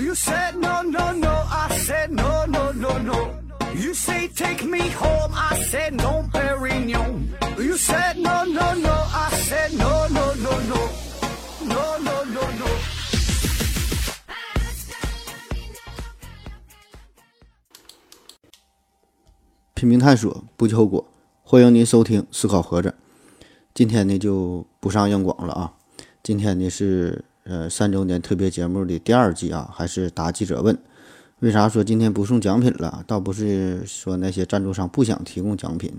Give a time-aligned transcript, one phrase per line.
[0.00, 1.28] You said no, no, no.
[1.28, 3.38] I said no, no, no, no.
[3.74, 5.30] You say take me home.
[5.34, 7.28] I said no, Perignon.
[7.58, 8.94] You said no, no, no.
[9.12, 10.88] I said no, no, no, no.
[11.68, 12.66] No, no, no, no.
[19.74, 21.06] 拼命探索，不计后果。
[21.42, 22.88] 欢迎您收听《思考盒子》。
[23.74, 25.74] 今天呢就不上硬广了啊。
[26.22, 30.76] 今天呢是呃三周年特别节目的第二季啊，还是答记者问。
[31.40, 33.02] 为啥说今天不送奖品了？
[33.06, 35.90] 倒不是说那些赞助商不想提供奖品，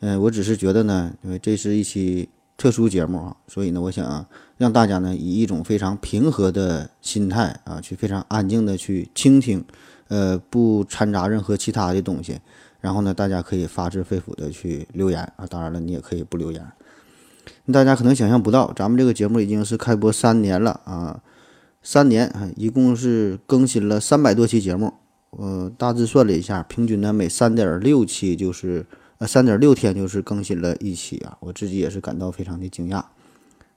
[0.00, 4.26] 嗯、我只是觉得呢，因为这是一期特殊节目啊，所以呢，我想
[4.56, 9.62] 让大家呢以一种非常平和的心态啊，去非常安静的去倾听，
[10.08, 12.40] 呃，不掺杂任何其他的东西。
[12.80, 16.66] 然后呢，大家可以发自肺腑的去留言啊，当然了，你也可以不留言。
[17.72, 21.22] 大家可能想象不到，咱们这个节目已经是开播三年了啊，
[21.82, 24.94] 三年啊，一共是更新了三百多期节目。
[25.30, 28.86] 呃，大致算了一下，平均呢每三点六期就是
[29.18, 33.02] 呃三点六天就是更新了一期啊，我自己也是感到非常的惊讶。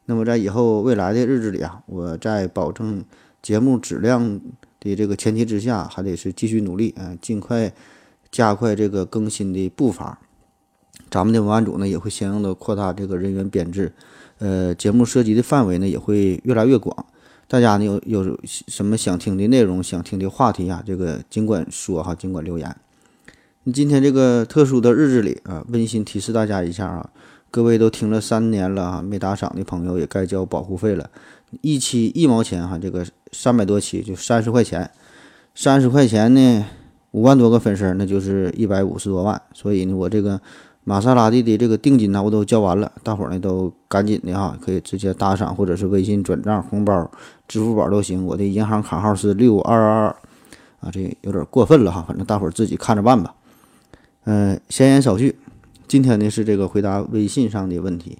[0.05, 3.03] 那么在以后未来的日子里啊，我在保证
[3.41, 4.39] 节目质量
[4.79, 7.73] 的这个前提之下，还得是继续努力啊，尽快。
[8.31, 10.19] 加快这个更新的步伐，
[11.15, 13.89] 咱们的文案组呢也会相应的扩大这个人员编制，
[14.39, 17.05] 呃，节目涉及的范围呢也会越来越广。
[17.47, 22.75] 大家呢有有什么想听的内容、想听的话题啊，这个尽管说哈，尽管留言。
[23.73, 27.09] 今天这个特殊的日子里啊，温馨提示大家一下啊，
[27.49, 31.09] 各位都听了三年了啊，没打赏的朋友也该交保护费了，
[31.61, 34.91] 一期一毛钱哈，这个三百多期就三十块钱，
[35.55, 36.65] 三十块钱呢。
[37.11, 39.41] 五万多个粉丝，那就是一百五十多万。
[39.53, 40.41] 所以呢，我这个
[40.87, 42.91] 玛莎拉蒂的这个定金呢，我都交完了。
[43.01, 47.09] 大伙儿呢都赶紧的哈，可以直接打赏或者是微信转账、红包、
[47.47, 48.23] 支付宝都行。
[48.23, 50.15] 我的银行卡号是六二二二
[50.81, 53.33] 啊，这有点过分了哈，反正大伙儿自己看着办吧。
[54.25, 55.35] 嗯，闲言少叙，
[55.87, 58.19] 今天呢是这个回答微信上的问题。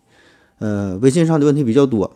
[0.58, 2.16] 呃，微信上的问题比较多，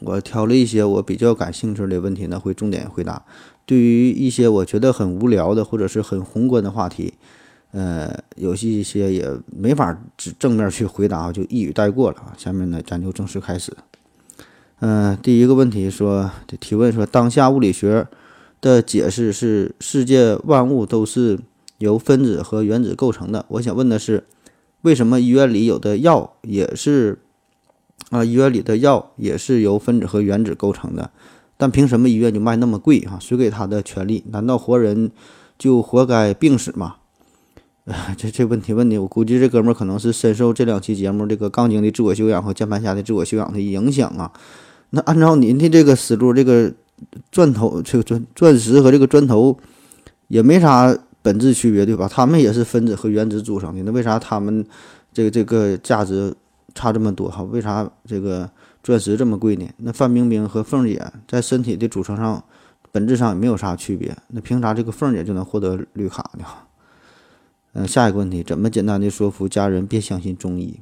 [0.00, 3.22] 我挑了一些我比较感兴趣的问题呢，会重点回答。
[3.66, 7.12] 对于一些我觉得很无聊的或者是很宏观的话题，
[7.72, 12.34] 呃，有一些也没法只正面去回答，就一语带过了啊。
[12.38, 13.76] 下面呢，咱就正式开始。
[14.80, 16.30] 嗯，第一个问题说，
[16.60, 18.06] 提问说，当下物理学
[18.60, 21.38] 的解释是世界万物都是
[21.78, 23.44] 由分子和原子构成的。
[23.48, 24.24] 我想问的是，
[24.82, 27.18] 为什么医院里有的药也是
[28.10, 31.10] 啊，医院里的药也是由分子和原子构成的？
[31.56, 33.18] 但凭什么医院就卖那么贵啊？
[33.20, 34.24] 谁给他的权利？
[34.30, 35.10] 难道活人
[35.58, 36.94] 就活该病死吗？
[38.16, 44.30] 这这问题问的，我估计这哥们儿可能是深受这两期节目这个杠精的自我修养和键盘侠的自我修养的影响啊。
[44.90, 46.72] 那按照您的这个思路，这个
[47.32, 49.58] 钻头这个钻钻石和这个砖头
[50.28, 52.06] 也没啥本质区别，对吧？
[52.06, 54.64] 他们也是分子和原子组成的，那为啥他们
[55.12, 56.34] 这个这个价值
[56.74, 57.42] 差这么多哈？
[57.42, 58.48] 为啥这个？
[58.80, 59.68] 钻石这么贵呢？
[59.78, 62.42] 那范冰冰和凤姐在身体的组成上、
[62.90, 66.44] 本质上也没有啥区别，那凭啥这个凤姐就能获得绿卡呢？
[67.74, 70.80] 嗯，下一个问题，怎么简单的说服家人别相信中医？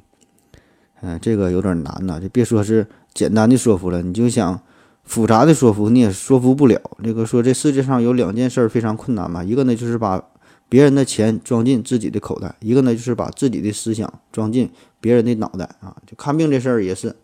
[1.01, 4.59] 嗯，这个有点难呐，就别说是简单的说服了，你就想
[5.03, 6.81] 复杂的说服你也说服不了。
[7.03, 10.23] 这个说这世界上有两件事非常困难嘛，一个呢就是把
[10.67, 14.69] 别人的钱装进自己的口袋，一个呢就是把自己的思想装进
[14.99, 15.95] 别人的脑袋啊。
[16.07, 17.15] 就看病这事儿也是。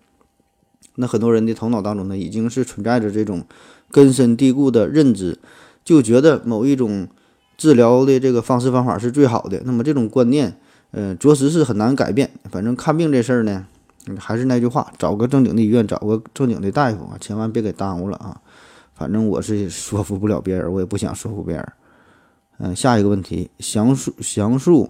[0.95, 3.43] 那很多人的头脑当中呢，已经是存在着这种
[3.89, 5.39] 根深蒂固的认知，
[5.83, 7.07] 就觉得某一种
[7.63, 9.61] 治疗的这个方式方法是最好的。
[9.63, 10.53] 那么这种观念，
[10.91, 12.29] 呃，着实是很难改变。
[12.51, 13.65] 反正看病这事儿呢，
[14.19, 18.41] 还是那句话，找个正经的医院，找个正经的大夫啊，千万别给耽误了啊。
[18.93, 21.65] 反正我是说服不了别人，我也不想说服别人。
[22.57, 24.89] 嗯，下一个问题，详述详述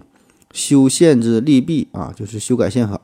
[0.50, 3.00] 修宪之利弊啊，就是修改宪法。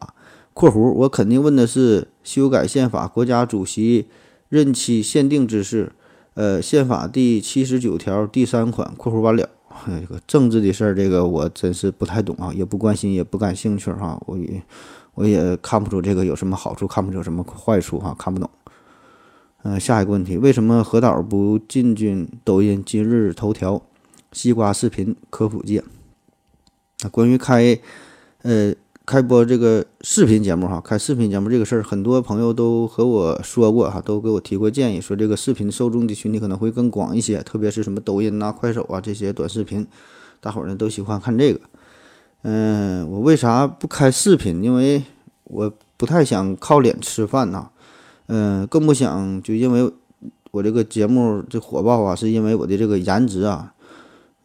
[0.53, 4.09] 括弧，我肯定问的是修改宪法国家主席
[4.49, 5.93] 任期限定之事，
[6.35, 9.49] 呃，宪法第七十九条第三款括弧完了。
[9.87, 14.21] 这个政治的事儿，这个我真是不太懂啊，也不关心，也不感兴趣哈。
[14.27, 14.63] 我也
[15.15, 18.49] 我也看不出这个有什么好处，看不出有什么坏处哈，看不懂。
[19.63, 23.83] 嗯，下一个问题，为什么何导不进军抖音、今日头条、
[24.33, 25.83] 西瓜视频科普界？
[27.03, 27.79] 啊，关于开，
[28.43, 28.75] 呃。
[29.11, 39.85] 开播这个视频节目哈，开视频节目这个事儿，很多朋友都和我说过哈，都给我提过建议，说这个视频受众的群体可能会更广一些，特别是什么抖音呐、快手啊这些短视频，
[40.41, 41.61] 大伙儿呢都喜欢看这个。
[42.43, 44.63] 嗯，我为啥不开视频？
[44.63, 45.03] 因为
[45.43, 47.69] 我不太想靠脸吃饭呐，
[48.29, 49.93] 嗯，更不想就因为
[50.53, 53.75] 我这个节目这火爆啊，是因为我的这个颜值啊，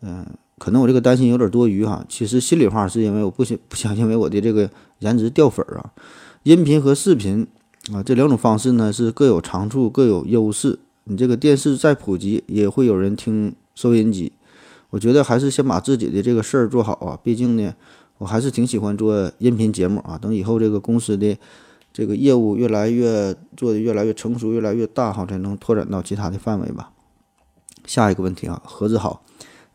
[0.01, 0.25] 嗯，
[0.57, 2.05] 可能我这个担心有点多余哈。
[2.07, 4.69] 其实心里话是因为我不想不想因为我的这个
[4.99, 5.91] 颜值掉粉儿啊。
[6.43, 7.45] 音频和视频
[7.91, 10.79] 啊这两种方式呢是各有长处各有优势。
[11.05, 14.31] 你这个电视再普及，也会有人听收音机。
[14.89, 17.19] 我觉得还是先把自己的这个事儿做好啊。
[17.21, 17.75] 毕竟呢，
[18.17, 20.17] 我还是挺喜欢做音频节目啊。
[20.17, 21.37] 等以后这个公司的
[21.93, 26.91] 这个业务越来越做的越来越成熟、越来越大哈，才能拓展到其他的范围吧。
[27.85, 29.21] 下一个问题啊，何子好，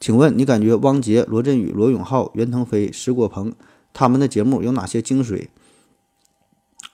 [0.01, 3.53] 请问你感觉汪杰、罗振宇、罗永浩、袁腾飞、石国鹏
[3.93, 5.47] 他们的节目有哪些精髓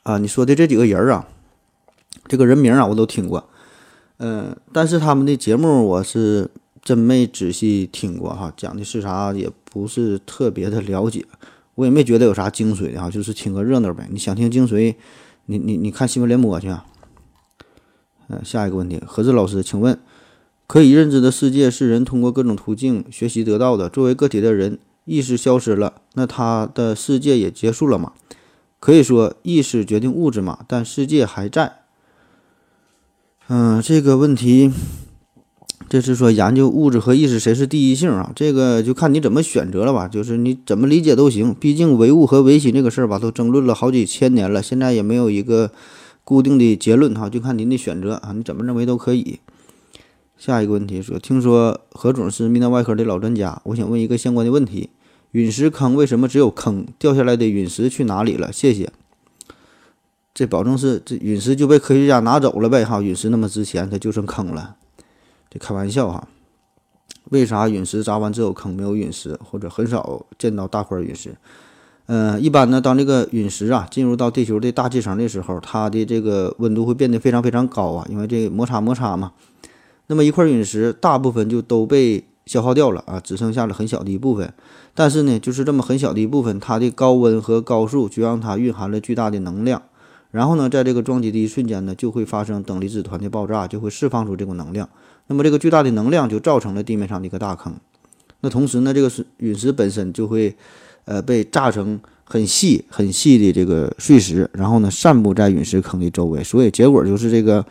[0.03, 0.19] 啊？
[0.19, 1.29] 你说的这几个人儿啊，
[2.27, 3.49] 这个人名啊我都听过，
[4.19, 6.51] 嗯，但是他们的节目我是。
[6.87, 11.27] 真没仔细听过哈，讲的是啥也不是特别的了解，
[11.75, 14.07] 我也没觉得有啥精髓的哈，就是听个热闹呗。
[14.09, 14.95] 你想听精髓，
[15.47, 16.73] 你你你看新闻联播去。
[18.29, 19.99] 嗯，下一个问题，何志老师，请问，
[20.67, 23.89] 可以认知的世界是人通过各种途径学习得到的。
[23.89, 28.13] 作为个体的人，意识消失了，那他的世界也结束了嘛？
[28.81, 31.81] 可以说意识决定物质嘛，但世界还在。
[33.49, 34.73] 嗯，这个问题。
[35.89, 38.33] 这是说研究物质和意识谁是第一性啊？
[38.35, 40.09] 这个就看你怎么选择了吧。
[40.09, 41.55] 就是你怎么理解都行。
[41.55, 45.71] 毕竟唯物和唯心这个事儿吧，都争论了好几千年了，现在也没有一个
[46.25, 47.29] 固定的结论哈。
[47.29, 49.39] 就看您的选择啊，你怎么认为都可以。
[50.39, 54.91] 下一个问题说，听说何总是泌尿外科的老专家，我想问一个相关的问题：
[55.33, 56.87] 陨石坑为什么只有坑？
[56.99, 58.53] 掉下来的陨石去哪里了？
[58.53, 58.93] 谢谢。
[60.35, 63.01] 这保证是这陨石就被科学家拿走了呗哈？
[63.01, 64.77] 陨石那么值钱，它就剩坑了。
[65.49, 66.29] 这开玩笑哈，
[67.31, 71.35] 为啥陨石砸完只有坑没有陨石，或者很少见到大块陨石？
[72.09, 79.33] 嗯，一般呢，当这个陨石啊进入到地球的大气层的时候，它的这个温度会变得非常非常高啊，因为这摩擦摩擦嘛。
[80.09, 84.53] 那么一块陨石大部分就都被消耗掉了啊，只剩下了很小的一部分。
[84.95, 89.83] 但是呢，就是这么很小的一部分，它的高温和高速就让它蕴含了巨大的能量。
[90.31, 94.89] 然后呢，在这个撞击的一瞬间呢，就会发生等离子团的爆炸，就会释放出这股能量。
[95.29, 97.75] 那么这个巨大的能量就造成了地面上的一个大坑，
[98.41, 100.55] 那同时呢，这个陨石本身就会，
[101.05, 107.65] 呃，被炸成很细很细的这个碎石，然后呢，散布在陨石坑的周围，所以结果就是这个，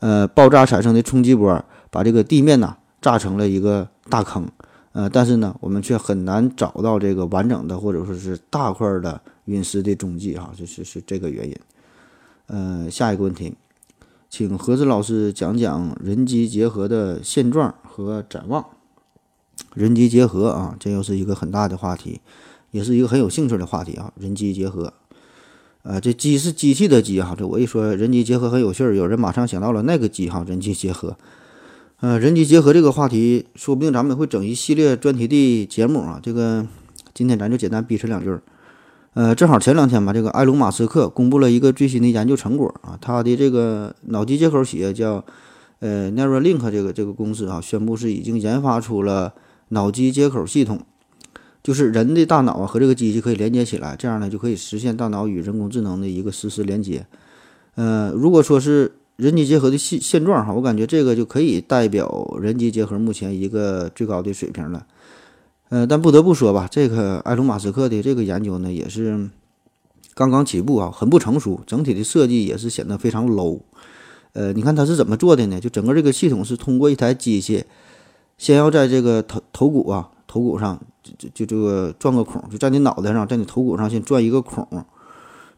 [0.00, 4.46] 呃，爆炸产生的冲击波把这个地面呐炸成了一个大坑，
[4.92, 11.56] 呃，但是呢，我们却很难找到这个完整的或者说是大块的陨石的踪迹哈，这是是这个原因。
[12.46, 13.54] 呃，下一个问题。
[14.28, 18.64] 请何子老师讲讲人机结合的现状和展望。
[19.74, 22.20] 人机结合啊，这又是一个很大的话题，
[22.72, 24.12] 也是一个很有兴趣的话题啊。
[24.18, 24.92] 人机结合，
[25.82, 27.34] 呃，这机是机器的机哈。
[27.38, 30.44] 这我一说人机结合很有趣儿，有人马上想到了那个机哈。
[30.46, 31.16] 人机结合，
[32.00, 36.20] 呃，人机结合这个话题，说不定咱们会整一系列专题的节目啊。
[36.22, 36.66] 这个
[37.14, 38.42] 今天咱就简单逼扯两句儿。
[39.14, 45.24] 呃，正好前两天吧，这个埃隆·马斯克公布了一个最新的研究成果啊，他的这个脑机接口企业叫
[45.78, 49.32] 呃 Neuralink 这个这个公司啊，宣布是已经研发出了
[49.68, 50.78] 脑机接口系统，
[51.62, 57.06] 就是人的大脑啊和这个机器可以连接起来，这样呢就可以实现大脑与人工智能的一个实时连接。
[57.76, 64.86] 呃，如果说是人机结合的现现状哈，我感觉这个就可以代表人机结合目前一个最高的水平了。
[65.68, 69.28] 呃，但不得不说吧，这个埃隆·马斯克的这个研究呢，也是
[70.14, 73.60] 刚刚起步啊，很不成熟，整体的设计也是显得非常 low。
[74.34, 75.58] 呃，你看他是怎么做的呢？
[75.58, 77.64] 就整个这个系统是通过一台机器，
[78.38, 84.68] 先要在这个头头骨啊，头骨上就就就这个钻个孔，就在你脑袋上，在你头骨上先钻一个孔，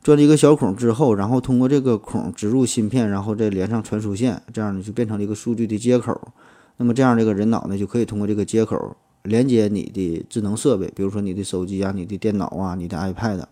[0.03, 6.33] 钻了一个小孔之后，然后通过这个孔植入芯片，然后再连上传输线，这样呢就变成了一个数据的接口。
[6.77, 8.97] 那么这样这个人脑呢就可以通过这个接口。
[9.25, 13.43] 连接你的智能设备，比如说你的手机啊、你的电脑啊、你的 iPad。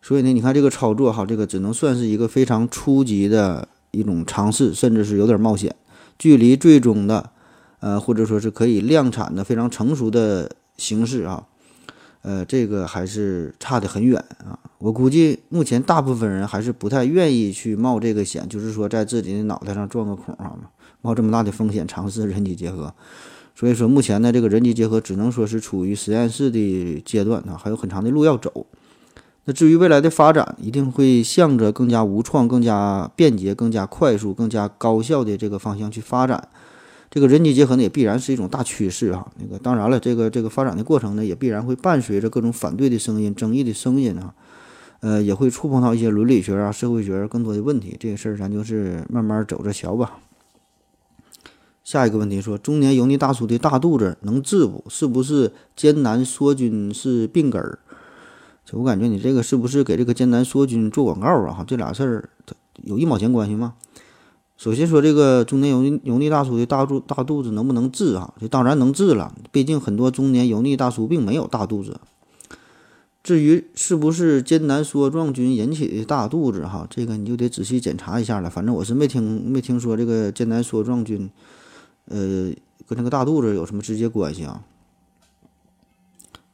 [0.00, 5.74] 所以呢，你看这个操作哈，这个只能算是一个非常初级的一种尝试，甚至是有点冒险。
[6.18, 7.30] 距离最终的，
[7.80, 11.46] 呃，或者说是可以量产的非常成熟的形式啊，
[12.22, 14.58] 呃，这个还是差得很远啊。
[14.78, 20.56] 我估计目前大部分人还是不太愿意去冒这个险，就是说在自己的脑袋上钻个孔啊，
[21.00, 22.94] 冒这么大的风险尝试人体结合。
[23.54, 28.66] 所以说，目前呢，这个人机结合只能说是处于实验室的阶段啊，还有很长的路要走。
[29.44, 36.48] 那至于未来的发展，一定会向着更加无创、更加便捷、更加快速、更加高效的这个方向去发展。
[37.14, 39.30] 这个人机结合呢，也必然是一种大趋势啊。
[39.38, 44.34] 那个当然了，这个这个发展的过程呢，也必然会伴随着各种反对的声音、争议的声音啊。
[45.00, 47.94] 呃，也会触碰到一些伦理学啊、社会学更多的问题。
[48.00, 50.20] 这个事儿咱就是慢慢走着瞧吧。
[51.84, 54.82] 下一个问题说，中年油腻大叔的大肚子能治不？
[54.88, 57.78] 是不是艰难梭菌是病根儿？
[58.64, 61.52] 就我感觉你这个是不是给这个艰难梭菌做广告啊？
[61.52, 62.30] 哈，这俩事儿
[62.84, 63.74] 有一毛钱关系吗？
[64.62, 68.32] 首先说这个中年油腻油腻大叔的大肚大肚子能不能治啊？
[68.38, 72.00] 这当然能治了，毕竟很多中年油腻大叔并没有大肚子。
[73.24, 78.48] 至于是不是艰难梭状菌引起的大肚子哈，这个你就得仔细检查一下了。
[78.48, 81.28] 反正我是没听没听说这个艰难梭状菌。
[82.04, 82.52] 呃，
[82.86, 84.62] 跟这个大肚子有什么直接关系啊？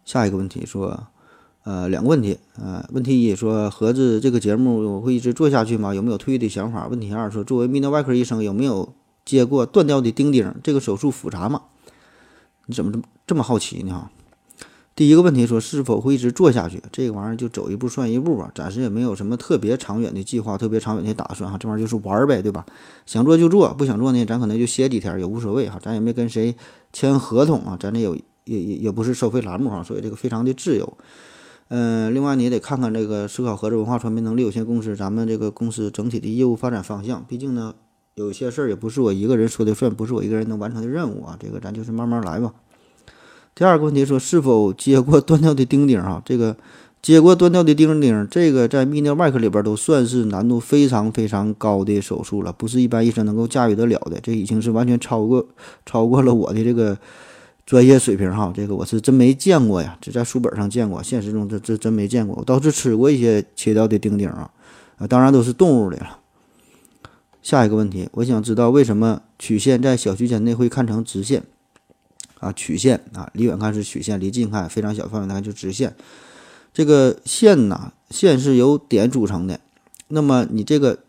[0.07, 1.09] 下一个问题说，
[1.68, 5.94] 呃，两个问题，呃，问题一说，盒子这个节目会一直做下去吗？
[5.94, 6.88] 有没有退役的想法？
[6.88, 8.94] 问题二说，作为泌尿外科医生，有没有
[9.26, 10.54] 接过断掉的钉钉？
[10.62, 11.64] 这个手术复杂吗？
[12.64, 13.92] 你怎么这么这么好奇呢？
[13.92, 14.10] 哈。
[14.96, 16.82] 第一个问题说是否会一直做下去？
[16.90, 21.58] 这个玩意儿就走一步算一步吧，暂时也没有什么特别长远的计划，特别长远的打算哈。
[21.58, 22.64] 这玩意儿就是玩儿呗，对吧？
[23.04, 25.78] 想做就做，不想做呢，咱可能就歇几天也无所谓哈。
[25.82, 26.56] 咱也没跟谁
[26.94, 30.96] 签合同啊，咱这有也也也不是收费栏目哈，所以这个非常的自由。
[31.68, 37.22] 嗯，另外你也得看看这个思考盒子文化传媒能力有限公司咱们这个公司整体的业务发展方向。
[37.28, 37.75] 毕竟呢，
[38.14, 41.37] 有些事儿也不是我一个人说的算，不是我一个人能完成的任务啊。
[41.38, 42.54] 这个咱就是慢慢来吧。
[43.54, 46.22] 第二个问题说是否接过断掉的钉钉啊？
[46.25, 46.56] 这个
[47.02, 54.18] 接过断掉的钉钉，这个在泌尿外科里边都算是难度非常非常高的手术了，不是一般医生能够驾驭得了的。
[54.22, 55.46] 这已经是完全超过
[55.84, 56.96] 超过了我的这个
[57.68, 58.50] 专业水平哈。
[58.56, 62.34] 这个我是真没见过呀，只在书本上见过，现实中这这真没见过。
[62.37, 64.50] 我倒是吃过一些切掉的钉钉啊，
[64.96, 66.20] 啊，当然都是动物的了。
[67.42, 71.42] 下一个问题，我想知道为什么曲线在小区间内会看成直线？
[72.40, 75.94] 啊，曲线啊，离远看是曲线，离近看非常小范围看就直线。
[76.72, 79.60] 这个线呐，线是由点组成的。
[80.08, 81.00] 那么你这个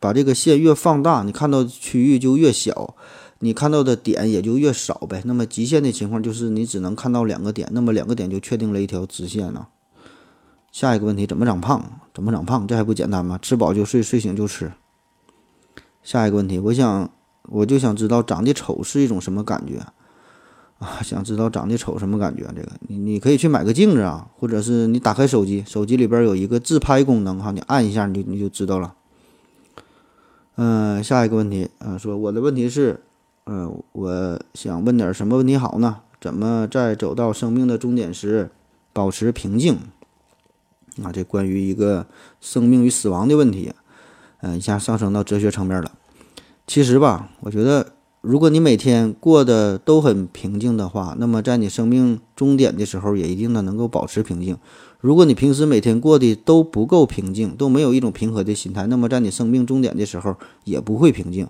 [0.00, 2.94] 把这个线越放大，你看到区域就越小，
[3.40, 5.22] 你看到的点也就越少呗。
[5.24, 9.66] 那么极限的情况就是你只能看到两个点，那么两个点就确定了一条直线呢。
[10.72, 12.00] 下一个问题，怎么长胖？
[12.12, 12.66] 怎么长胖？
[12.66, 13.38] 这还不简单吗？
[13.40, 14.72] 吃饱就睡，睡醒就吃。
[16.02, 17.10] 下一个问题，我想
[17.44, 19.78] 我就想知道长得丑是一种什么感觉？
[20.78, 22.42] 啊，想知道长得丑什么感觉？
[22.54, 28.94] 这个你你可以去买个镜子啊，或者是你打开手机，手机里边有一个自拍功能哈，你按一下你就你就知道了。
[30.56, 33.00] 嗯，下一个问题，嗯，说我的问题是，
[33.46, 35.98] 嗯，我想问点什么问题好呢？
[36.20, 38.50] 怎么在走到生命的终点时
[38.92, 39.78] 保持平静？
[41.00, 42.06] 啊，这关于一个
[42.40, 43.72] 生命与死亡的问题，
[44.40, 45.92] 嗯，一下上升到哲学层面了。
[46.66, 47.92] 其实吧，我觉得。
[48.22, 54.58] 如果你每天过得都很平静的话，那么在你生命终点的时候也一定呢能够保持平静。
[54.98, 60.34] 如果你平时每天过得都不够平静，都没有一种平和的心态，那么在你生命终点的时候
[60.64, 61.46] 也不会平静。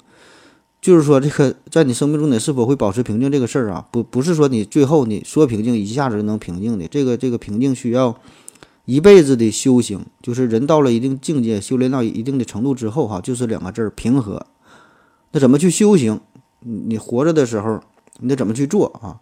[0.87, 6.87] 就是说，这个在你生命中，你是否会保持平静这个事儿啊，不不是说你最后你说平静一下子就能平静的。
[6.87, 8.17] 这个这个平静需要
[8.85, 14.47] 一辈子的修行，就是人到了一定境界，修炼到一定的程度之后，哈，就是两个字儿平和。
[15.33, 16.21] 那怎么去修行？
[16.61, 17.81] 你活着的时候，
[18.21, 19.19] 你得怎么去做啊？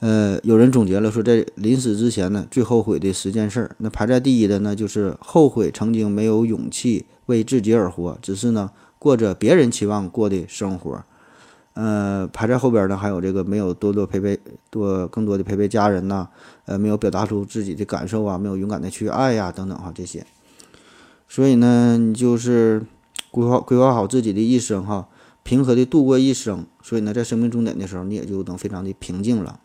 [0.00, 8.70] 呃，有人总结了说，在临死之前呢，最后悔的十件事儿，那排在第一的呢，就是后悔曾经没有勇气为自己而活，只是呢
[9.02, 11.02] 过着别人期望过的生活。
[11.74, 14.38] 呃，排在后边呢，还有这个没有多多陪陪
[14.70, 16.28] 多更多的陪陪家人呐，
[16.66, 20.24] 呃，没有表达出自己的感受啊，没有勇敢的去爱呀，等等哈，这些。
[21.28, 22.86] 所以呢，你就是
[23.32, 25.08] 规划规划好自己的一生哈。
[25.42, 29.58] 平和的度过一生，所以呢，在生命终点的时候，你也就能非常的平静了。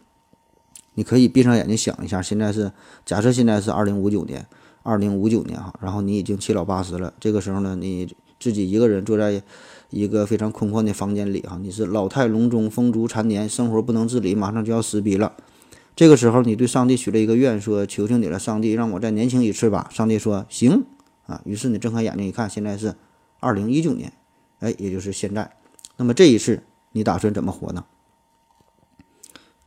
[0.96, 2.72] 你可以闭上眼睛想一下，现在是
[3.06, 4.48] 假设现在是二零五九年，
[4.82, 7.14] 二零五九年哈，然后你已经七老八十了。
[7.20, 9.42] 这个时候呢，你自己一个人坐在
[9.90, 15.34] 一个非常空旷的房间里哈，你是老态龙钟、风烛残年，生活不能自理，马上就要死逼了。
[15.96, 20.86] 这个时候，你对上帝许了一个愿，说：“求求你了，上帝，让我再年轻一次吧。”上帝说：“行
[21.26, 22.94] 啊。”于是你睁开眼睛一看，现在是
[23.40, 24.14] 二零一九年，
[24.60, 25.52] 哎，也就是现在。
[25.96, 27.84] 那么这一次你打算怎么活呢？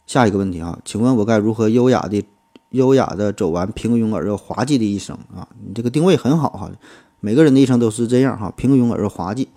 [0.07, 2.23] 下一个问题啊，请问我该如何优雅的、
[2.71, 5.49] 优雅的走完平庸而又滑稽的一生啊？
[5.67, 6.71] 你这个定位很好哈，
[7.21, 9.49] 每个人的一生都是这样哈，平庸而又滑稽。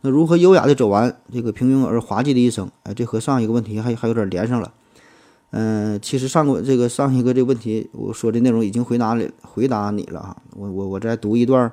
[0.00, 2.70] 那如何优雅的走完这个平庸而滑稽的一生？
[2.84, 4.72] 哎，这和上一个问题还还有点连上了。
[5.50, 10.36] 嗯，其实上过这个上一个这个问题，我说的内容已经回答了回答你了哈。
[10.56, 11.72] 我我我再读一段，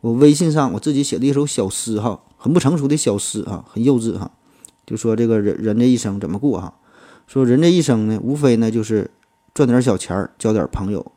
[0.00, 2.20] 我微信上我自己写的一首小诗哈。
[2.36, 4.30] 很不成熟的小诗哈，很幼稚哈，
[4.84, 6.74] 就说这个人人这一生怎么过哈？
[7.26, 9.10] 说人这一生呢，无非呢就是
[9.54, 11.12] 赚点小钱儿，交点朋友，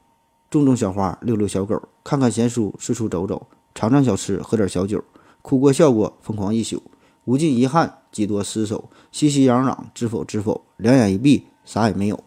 [0.49, 5.03] 种种小花，遛遛小狗，看看闲书，四处走走，尝尝小吃，喝点小酒，
[5.41, 6.81] 哭过笑过，疯狂一宿，
[7.25, 10.63] 无尽遗憾，几多失手，熙熙攘攘，知否知否？
[10.77, 12.17] 两眼一闭，啥也没有。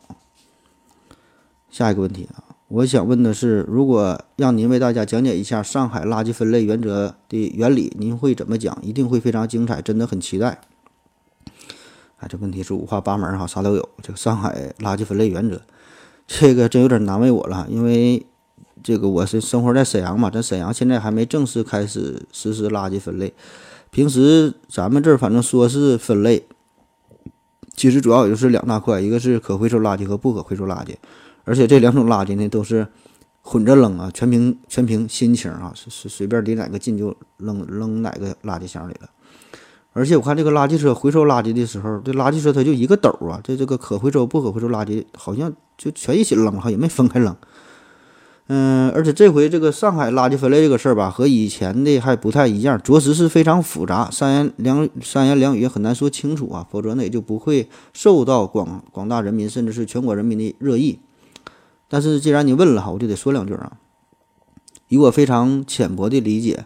[1.71, 8.79] 下一个问题啊，我想问的是，如果让您为大家讲解一下上海垃圾分类原则的原理，您会怎么讲？
[8.83, 10.61] 一定会非常精彩，真的很期待。
[12.19, 13.89] 啊，这问题是五花八门哈，啥都有。
[14.03, 15.63] 这个上海垃圾分类原则，
[16.27, 18.27] 这个真有点难为我了，因为
[18.83, 23.33] 这个我是生活在沈阳嘛，咱沈阳现在还没正式开始实施垃圾分类。
[23.91, 26.47] 平时咱们这儿反正说是分类，
[27.75, 30.95] 其实主要也就是两大块，一个是可回收垃圾和不可回收垃圾，
[31.45, 32.87] 而且这两种垃圾呢都是
[33.43, 39.11] 混着扔啊，全凭全凭心情啊，是是随便离哪个近就扔扔哪个垃圾箱里了。
[39.93, 47.37] 而且我看这个垃圾车回收垃圾的时候，这垃圾车它就一个斗啊，这这个可回收不可回收垃圾好像就全一起扔哈，也没分开扔。
[48.53, 60.99] 嗯，而且这回这个上海垃圾分类这个事儿吧，和以前的还不太一样，着实是非常复杂，三言两三言两语也很难说清楚啊，否则呢也就不会受到广广大人民甚至是全国人民的热议。
[61.87, 63.75] 但是既然你问了哈，我就得说两句啊，
[64.89, 66.65] 以我非常浅薄的理解。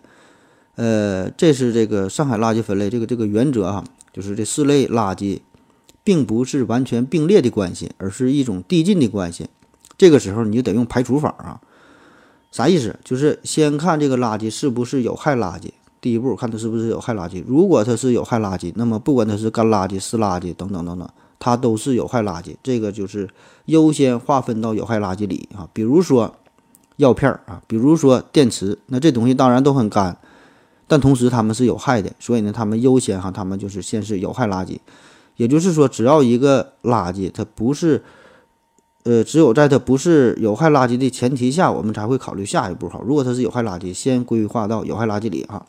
[0.77, 5.41] 呃，这是这个上海垃圾分类这个这个原则哈，就是这四类垃圾，
[6.03, 9.49] 并不是完全并列的关系，而是一种递进的关系。
[9.99, 11.61] 这个时候你就得用排除法啊，
[12.55, 12.97] 啥意思？
[13.03, 15.71] 就是先看这个垃圾是不是有害垃圾，
[16.01, 17.43] 第一步看它是不是有害垃圾。
[17.49, 21.09] 如果它是有害垃圾，那么不管它是干垃圾、湿垃圾等等等等，
[21.41, 22.55] 它都是有害垃圾。
[22.63, 23.29] 这个就是
[23.65, 25.69] 优先划分到有害垃圾里啊。
[25.73, 26.33] 比如说
[26.99, 30.17] 药片啊，比如说电池，那这东西当然都很干。
[30.87, 34.79] 但同时，它们是有害的，所以呢，它们优先哈，它们就是先是有害垃圾。
[35.35, 38.05] 也就是说，只要一个垃圾它不是，
[39.05, 43.01] 呃，只有在它不是有害垃圾的前提下，我们才会考虑下一步哈。
[43.05, 45.65] 如果它是有害垃圾，先规划到有害垃圾里哈。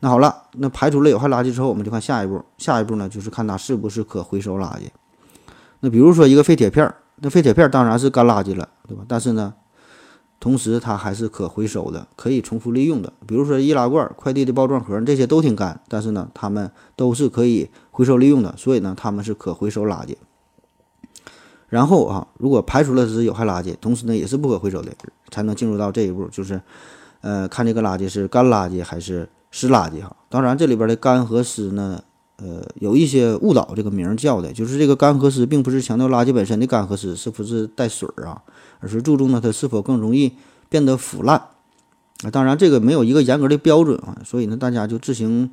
[0.00, 2.44] 那好了，那排除了有害垃圾之后，我们就看下一步。
[2.58, 4.82] 下一步呢，就是看它是不是可回收垃圾。
[5.80, 9.04] 那比如说一个废铁片儿，那废铁片儿当然是干垃圾了，对吧？
[9.08, 9.54] 但是呢。
[10.40, 13.12] 同时，它还是可回收的，可以重复利用的。
[13.26, 20.14] 比如说易拉罐、快递的包装盒，这些都挺干，但是呢，它们都是可以回收利用的，所以呢，它们是可回收垃圾。
[21.68, 24.90] 然后啊，如果排除了是有害垃圾，同时呢也是不可回收的，
[25.30, 26.60] 才能进入到这一步，就是
[27.20, 30.14] 呃，看这个垃圾是干垃圾还是湿垃圾哈。
[30.28, 32.02] 当然，这里边的干和湿呢，
[32.36, 38.42] 呃，有一些误导这个名叫的，就是这个干和湿并不是强调垃圾本身的干和湿是不是带水儿啊。
[38.80, 40.32] 而是注重呢，它是否更容易
[40.68, 41.36] 变得腐烂
[42.22, 42.30] 啊？
[42.30, 45.50] 当然，这个没有一个严格的标准啊，所以呢，大家就自行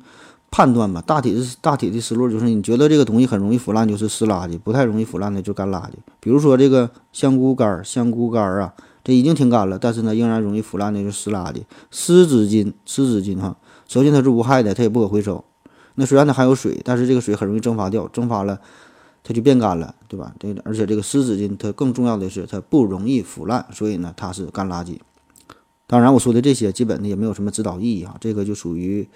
[0.50, 1.02] 判断吧。
[1.06, 5.92] 大体的大体的思路就是，你觉得这个东西很容易腐烂，就是湿垃圾；不太容易腐烂的就干垃圾。
[6.20, 11.62] 比如说这个香菇干儿，香菇干儿啊，这已经挺干了，但是呢，仍然容易腐烂的就湿垃圾。
[11.90, 13.56] 湿纸巾，湿纸巾哈，
[13.88, 15.44] 首先它是无害的，它也不可回收。
[15.96, 18.60] 那虽然它含有水，但是这个水很容易蒸发掉，蒸发了。
[19.28, 20.32] 它就变干了，对吧？
[20.38, 25.00] 这而且这个湿纸巾，它更重要的是它不容易腐烂，所以呢，它是干垃圾。
[25.88, 29.08] 当然，我说的这些基本的也没有什么指导意义啊，这个就属于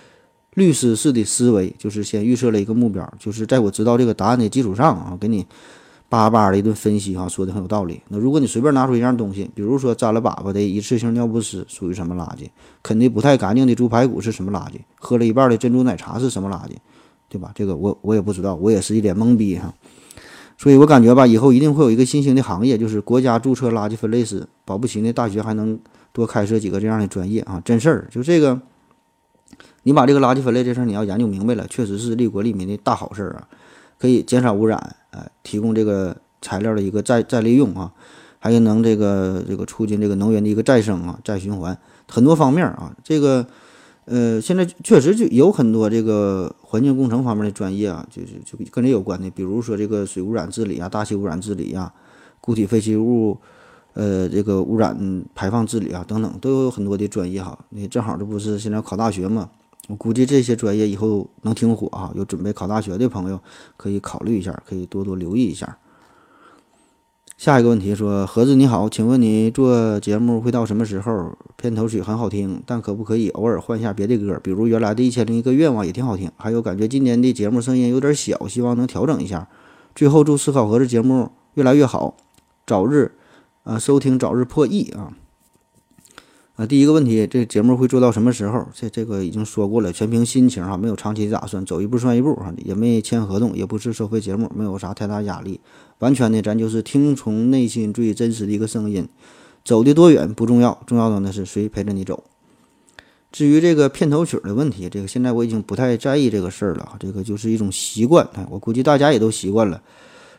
[0.54, 5.46] 律师式的思维，就是先预设了一个目标，就是在我知道这个答案的基础上啊，给你
[6.08, 8.00] 叭叭的一顿分析哈，说的很有道理。
[8.08, 12.48] 那如果你随便拿出一样东西，比如说沾了粑粑的一次性尿不湿属于什么垃圾？
[12.82, 14.80] 啃的不太干净的猪排骨是什么垃圾？
[14.98, 16.74] 喝了一半的珍珠奶茶是什么垃圾？
[17.28, 17.52] 对吧？
[17.54, 19.72] 这个我我也不知道，我也是一脸懵逼哈。
[20.58, 24.46] 所以我感觉吧，以后一定会有一个新兴的行业，就是国家注册垃圾分类师。
[24.64, 25.78] 保不齐那，大学还能
[26.12, 27.62] 多开设几个这样的专业啊！
[27.64, 28.60] 真事儿，就这个，
[29.82, 33.48] 你把这个垃圾分类这事儿你要研究明白了，确实是利国利民的大好事儿啊！
[33.98, 37.92] 可以减少污染，哎，提供这个材料的一个再再利用啊，
[38.38, 43.46] 还有能这个这个促进这个能源的一个再生啊、再循环，很多方面啊，这个。
[44.06, 51.92] 呃，现在确实就有很多这个环境工程方面的专业啊，就是就跟这有关的，比如说这个水污染治理啊、大气污染治理啊、
[52.40, 53.38] 固体废弃物，
[53.92, 57.56] 呃，这个污染排放治理啊等等，都有很多的专业哈。
[57.68, 59.48] 你正好这不是现在考大学嘛？
[59.90, 62.12] 我估计这些专业以后能挺火啊。
[62.14, 63.40] 有准备考大学的朋友
[63.76, 65.78] 可以考虑一下，可以多多留意一下。
[67.36, 71.36] 下一个问题说：盒子你好，请问你做节目会到什么时候？
[71.56, 74.38] 片头曲很好听，但可不可以偶尔换一下别的歌？
[74.42, 76.30] 比如原来的一千零一个愿望也挺好听。
[76.36, 79.48] 还有感觉今年的节目声音有点小，希望能调整一下。
[79.94, 82.14] 最后祝思考盒子节目越来越好，
[82.66, 83.12] 早日
[83.64, 85.12] 啊收听早日破亿啊！
[86.60, 88.68] 啊，第一个问题，这节目会做到什么时候？
[88.74, 95.58] 这这个已经说过了，全凭心情哈，没有长期的打算，走一步算一步哈，也没签合同，也不是收费节目，没有啥太大压力，
[96.00, 99.08] 完全的咱就是听从内心最真实的一个声音，
[99.64, 102.24] 走的多远不重要，重要的呢是谁陪着你走。
[103.32, 109.80] 至于这个片头曲的问题，这个现在我已经不太在意这个事儿了，这个就是一种习惯，我估计大家也都习惯了。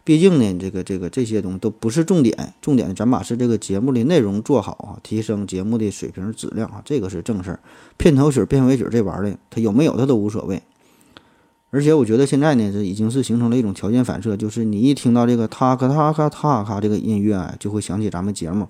[0.04, 7.60] 毕竟呢，这个这个这些东西都不是重点，重点咱把是这个节目的内容做好啊，提升节目的水平质量啊，这个是正事儿。
[7.98, 10.62] 片头曲、片尾曲这玩意儿，它有没有它都无所谓。
[11.70, 18.68] 而且我觉得现在呢，这已经是形成了一种条件反射，就是你一听到这个他咔他咔他咔这个音乐啊，就会想起咱们节目。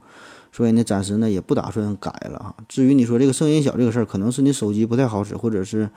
[0.52, 2.54] 所以呢，暂时呢也不打算改了啊。
[2.68, 5.90] 至于你说这个声音小这个事儿，可能是你手机不太好使，或者是，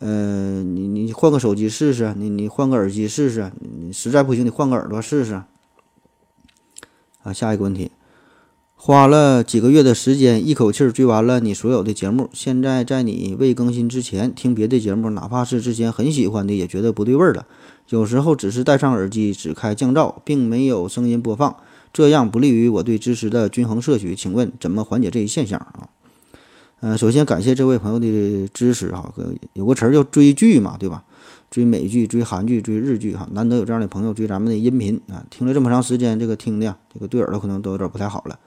[0.00, 5.42] 呃，你你换个手机试试，你你换个耳机试试，你实在不行你换个耳朵试试。
[7.22, 7.90] 啊，下一个问题，
[8.74, 17.46] 花了几个月的时间，一口气追完了你所有的节目，现在在你未更新之前听别的节目，哪怕是之前很喜欢的，也觉得不对味儿了。
[17.90, 21.54] 有时候只是戴上耳机，只开降噪，并没有声音播放。
[21.92, 25.90] 这样不利于我对知识的均衡摄取，请问怎么缓解这一现象啊？
[26.80, 29.12] 嗯，首先感谢这位朋友的支持哈。
[29.52, 31.04] 有个词儿叫追剧嘛，对吧？
[31.50, 35.22] 追美剧、追韩剧、追日剧哈，难得有这样的朋友追咱们的音频啊。
[35.28, 38.38] 听了这么长时间，这个听的这个对耳朵可能都有点不太好了。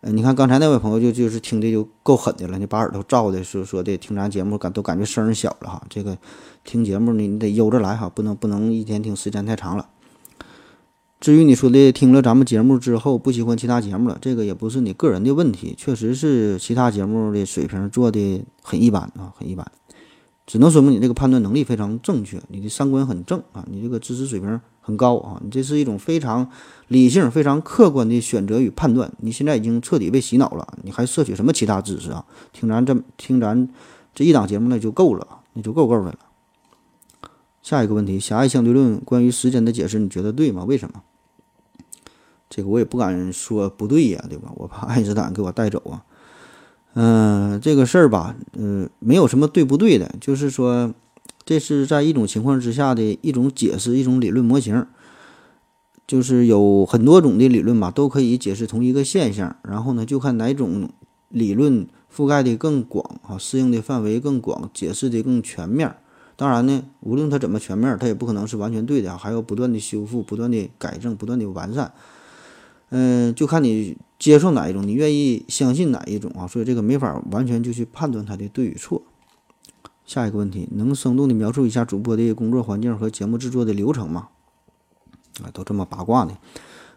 [0.00, 5.80] 呃，你看刚才那位朋友就就是听的就够狠的了，你把耳朵照的说说的听咱节目感都感觉声小了哈。
[5.88, 6.18] 这个
[6.64, 9.86] 听节目你，你得悠着来哈，不能不能一天听时间太长了。
[11.22, 19.64] 至于你说的听了咱们节目之后不喜欢其他节目了，这个也不是你个人的问题，确实是其他节目的水平做的很一般啊，很一般，
[20.44, 26.50] 只能说明你这个判断能力非常正确，你的三观很正啊，你这个知识水平很高啊，你这是一种非常
[26.88, 29.12] 理性、非常客观的选择与判断。
[29.20, 32.24] 你现在已经彻底被洗脑了，你还摄取什么其他知识啊？
[32.52, 33.68] 听咱这听咱
[34.12, 36.18] 这一档节目那就够了，那就够够的了。
[37.62, 40.64] 下一个问题，狭义相对论关于时间的解释，你觉得对吗？
[40.64, 41.00] 为什么？
[42.54, 44.52] 这个我也不敢说不对呀，对吧？
[44.56, 46.04] 我怕爱因斯坦给我带走啊。
[46.92, 50.92] 嗯，这个事儿吧，嗯，没有什么对不对的，就是说，
[51.46, 54.86] 这是在一种情况之下的一种解释，一种理论模型，
[56.06, 60.90] 就是有很多种的理论吧，都可以解释同一个现象，然后呢，就看哪种
[61.30, 65.96] 理论覆盖的更广啊，适应的范围更广，解释的更全面。
[66.36, 71.90] 当然呢，无论它怎么全面，它也不可能是完全对的，还要不断的修复、不断的改正、不断的完善。
[72.94, 76.46] 嗯，就看你接受哪一种，你愿意相信哪一种啊？
[76.46, 79.00] 所以这个没法完全就去判断它的对与错。
[80.04, 84.28] 下一个问题，能生动的描述一下主播的工作环境和节目制作的流程吗？
[85.42, 86.36] 啊，都这么八卦呢？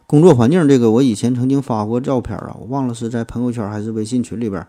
[0.05, 4.67] 工作环境这个，我以前曾经发过照片啊，我忘了是在朋友圈还是微信群里边，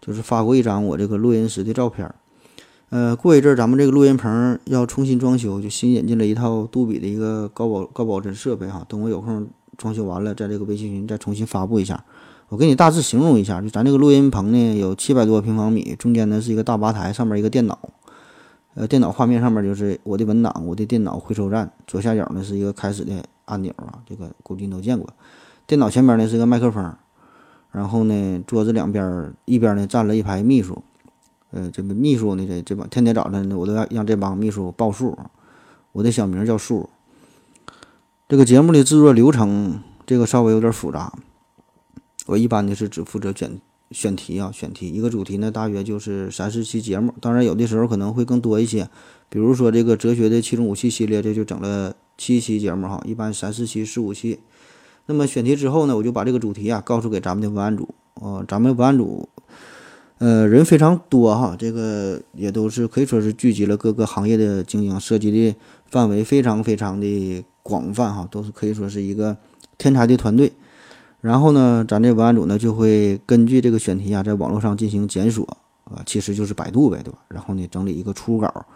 [0.00, 2.10] 就是发过一张我这个录音室的照片。
[2.88, 8.86] 呃，过一阵儿咱们这个录音棚要重新装修，就新引进了一套杜比的一个高保高保真设备哈。
[8.88, 9.46] 等我有空。
[9.82, 12.04] 装修完了，在这个微信群再重新发布一下。
[12.48, 17.76] 我给你大致形容一下，就咱这个录音棚呢，有七百多平方米，中间呢是一个大吧台，上面一个电脑。
[18.74, 21.72] 呃，电脑画面上面就是我的文档，我的电脑回收站。
[21.86, 23.12] 左下角呢是一个开始的
[23.46, 25.08] 按钮啊，这个估计你都见过。
[25.66, 26.94] 电脑前边呢是个麦克风，
[27.72, 30.80] 然后呢桌子两边一边呢站了一排秘书。
[31.50, 35.18] 呃，这个秘书呢这这帮天天早晨呢我都要让这帮秘书报数。
[35.92, 36.88] 我的小名叫数。
[38.32, 41.12] 这个节目的制作流程，这个稍微有点复杂。
[42.24, 47.12] 我一般呢是只负责选选题啊，选题一个主题呢，大约就是三四期节目。
[47.20, 48.88] 当然有的时候可能会更多一些，
[49.28, 54.38] 比如说这个哲学的七种武器系列，这就整了七期节目哈，一般三四期、四五期。
[55.04, 57.86] 那么选题之后呢，我就把这个主题啊告诉给咱们的文案组。
[58.14, 59.28] 哦，咱们文案组，
[60.16, 65.54] 呃，人非常多哈，这个也都是可以说是聚集了各个行业的精英，涉及的
[65.90, 67.44] 范围非常非常的。
[67.62, 69.36] 广泛哈，都是可以说是一个
[69.78, 70.52] 天才的团队。
[71.20, 75.46] 然后呢，咱这文案组呢就会根据这个选题啊，在网络上进行检索
[75.84, 77.18] 啊，其实就是百度呗，对吧？
[77.28, 78.66] 然后呢，整理一个初稿，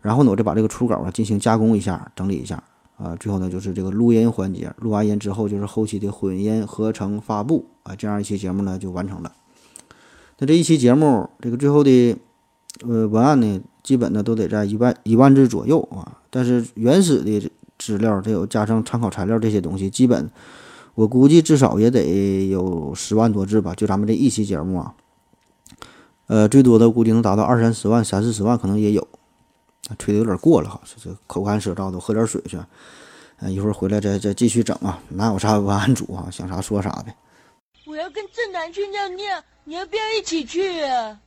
[0.00, 2.60] 然后呢，我再把这个初稿啊进行加工一下，整理一下
[2.96, 9.32] 啊，最后呢就是这个录音环节，录完音之后就是后期的混音、合成、发布啊，这样一期节目呢就完成了。
[10.38, 12.16] 那这一期节目，这个最后的
[12.84, 17.48] 呃文案呢，基本呢都得在一万一万字左右啊，但是原始的。
[17.78, 20.30] 资料，这有加上参考材料这些东西，基本
[20.94, 23.74] 我估计至少也得有十万多字吧。
[23.74, 24.94] 就咱们这一期节目啊，
[26.26, 29.06] 呃，最多的估计能达到二三十万、三四十万，可能也有。
[29.98, 32.58] 吹的有点过了哈，这口干舌燥的，喝点水去。
[33.40, 34.98] 嗯，一会儿回来再再继续整啊。
[35.10, 37.14] 哪有啥文案组啊，想啥说啥呗。
[37.84, 41.20] 我要跟正南去尿尿，你要不要一起去啊？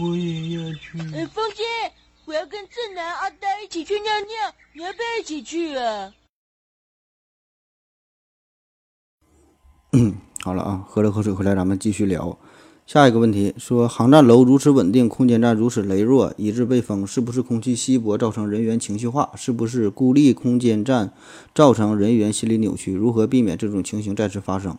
[0.00, 0.98] 我也要去。
[1.14, 1.62] 哎，风姐。
[2.32, 6.14] 我要跟正南、阿呆一起去尿尿，你要不要一起去啊？
[10.42, 12.38] 好了啊，喝了口水回来，咱们继续聊。
[12.86, 19.30] 下一个问题说，航站楼如此稳定，空间站如此羸弱，以致被封，是不是空气稀薄造成人员情绪化？
[19.36, 21.12] 是不是孤立空间站
[21.54, 22.94] 造成人员心理扭曲？
[22.94, 24.78] 如何避免这种情形再次发生？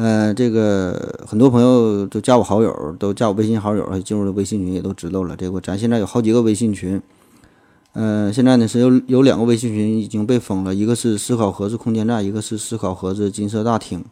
[0.00, 5.34] 呃，这个很多朋友都加我好友，都加我微信好友，还进入了微信群，也都知道了。
[5.36, 7.02] 这个咱现在有好几个微信群，
[7.94, 14.04] 呃，现在呢是有有两个微信群已经被封了，一个是思考盒子空间站，一个是思考盒子金色大厅。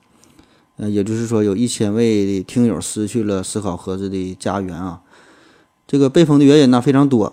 [0.79, 5.03] 呃，也就是说，有一千位的听友失去了思考盒子的家园啊。
[5.87, 7.33] 这个被封的原因呢非常多，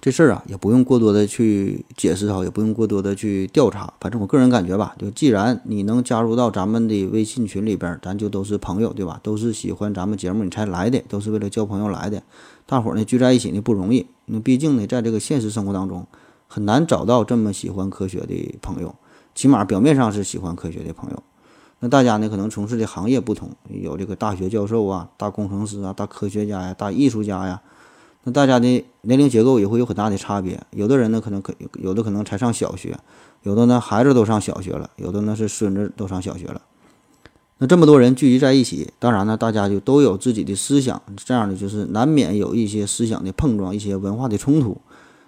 [0.00, 3.92] 这事儿啊也不用过多的去解释哈，也不用过多的去调查。
[4.00, 9.18] 反正我个人感觉吧，就既然你能加入到咱们的微信群里边，咱就都是朋友，对吧？
[9.22, 12.22] 都是喜欢咱们节目你才来的，都是为了交朋友来的。
[12.66, 16.06] 大伙儿呢聚在一起呢不容易，那毕竟呢在这个现实生活当中
[16.46, 18.94] 很难找到这么喜欢科学的朋友，
[19.34, 21.20] 起码表面上是喜欢科学的朋友。
[21.80, 27.60] 那大家呢，可能从事的行业不同，有这个大学教授啊、大工程师啊、大科学家呀、大艺术家呀。
[28.26, 30.60] 那大家的年龄结构也会有很大的差别。
[30.72, 32.98] 有的人呢，可能可有的可能才上小学，
[33.42, 36.60] 有的呢孩子都上小学了，有的呢是孙子都上小学了。
[37.58, 44.76] 那这么多人聚集在一起，当然呢，大家就都有自己的思想，这样的就是难免有一些思想的碰撞，一些文化的冲突。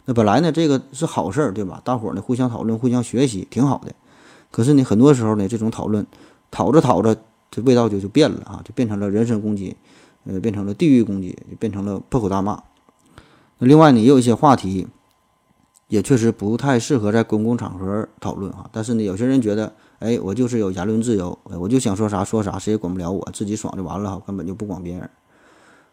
[0.06, 1.80] 那本来呢，这个是好事儿，对吧？
[1.84, 3.94] 大伙儿呢互相讨论、互相学习，挺好的。
[4.50, 6.04] 可是呢，很多时候呢，这种讨论。
[6.50, 7.14] 讨着讨着，
[7.50, 9.76] 这味道就就变了啊，就变成了人身攻击，
[10.24, 12.58] 呃，变成了地域攻击，就变成了破口大骂。
[13.66, 14.86] 另外呢，也有一些话题，
[15.88, 18.68] 也确实不太适合在公共场合讨论啊。
[18.72, 25.10] 但是呢，有些人觉得，哎，我就是有言论自由，我就想说啥说啥，谁也管不了我，自己爽就完了哈，根本就不管别人。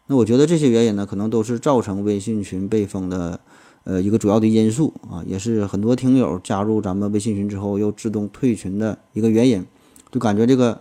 [0.07, 3.39] 那我觉得这些原因呢，可能都是造成微信群被封的，
[3.85, 9.65] 呃，一个主要的因素啊，也是很多听友加入咱们微信群之后又自动退群的一个原因。
[10.11, 10.79] 就感觉这个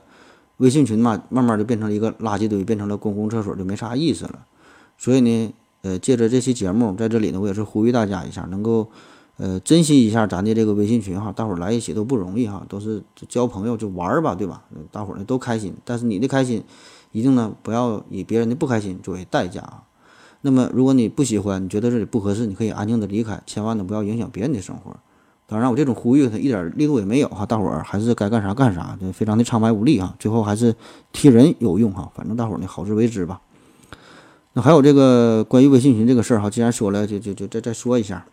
[0.59, 4.47] 微信群嘛，慢慢就变成了一个垃圾堆，变成了公共厕所，就没啥意思了。
[4.99, 8.89] 所以呢，呃，借着这期节目，在这里呢，我也是呼吁大家一下，能够
[9.37, 14.65] 呃珍惜一下咱的这个微信群哈，大伙儿来一起都不容易哈，都是交朋友就玩儿吧，对吧？
[14.91, 16.65] 大伙儿呢都开心，但是你的开心
[17.13, 19.83] 一定呢不要以别人的不开心作为代价啊。
[20.41, 24.97] 那么如果你不喜欢，你觉得这里不合适，你可以安静的离开，千万呢不要影响别人的生活。
[25.47, 30.17] 当然，我这种呼吁它一点力度也没有哈，大伙儿还是该干啥干啥，就非常的苍白无力啊。
[30.19, 30.75] 最后还是
[31.13, 33.39] 替人有用哈，反正大伙儿呢好自为之吧。
[34.55, 38.25] 那还有这个关于微信群这个事儿哈，既然说了，就就就再再说一下。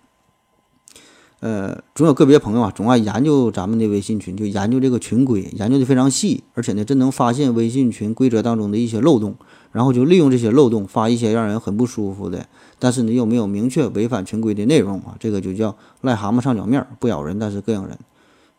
[1.39, 9.35] 呃，总有个别朋友啊，总爱研究咱们的微信群，就研究这个群规，研究的非常细，而且呢，真能发现微信群规则当中的一些漏洞，
[9.71, 12.45] 然后就利用这些漏洞发一些让人很不舒服的。
[12.77, 17.97] 但是呢，又没有明确违反群规的内容啊，这个就叫癞蛤蟆上脚面，不咬人，但是膈应人，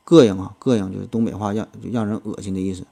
[0.05, 2.85] 膈应啊，膈应就是东北话，让就让人恶心的意思。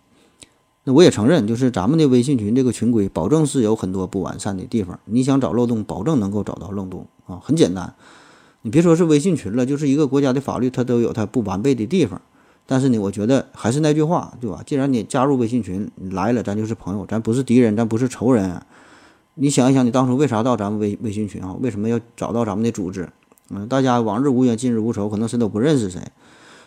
[0.85, 4.99] 那我也承认，就是咱们的微信群这个群规，保证是有很多不完善的地方。
[5.05, 7.95] 你想找漏洞，保证能够找到漏洞啊，很简单。
[8.62, 12.21] 你别说是微信群了，就是一个国家的法律，它都有它不完备的地方。
[12.66, 14.62] 但是呢，我觉得还是那句话，对吧？
[14.64, 18.62] 既然你加入微信群来了，咱就是朋友，咱不是敌人，咱不是仇人。
[19.35, 21.57] 你想一想，你当初为啥到咱们微微信群啊？
[21.61, 23.09] 为什么要找到咱们的组织？
[23.51, 26.01] 嗯，大家往日无冤，近日无仇，可能谁都不认识谁，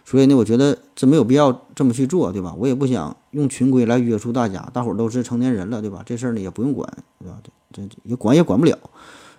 [0.06, 2.54] 所以呢，我觉得这没有必要这么去做，对吧？
[2.58, 6.04] 我也不想用群规来约束大家，大伙儿都是成年人了，对吧？
[6.06, 6.88] 这事儿呢也不用管，
[7.20, 7.38] 对吧？
[7.72, 8.78] 这这也管也管不了，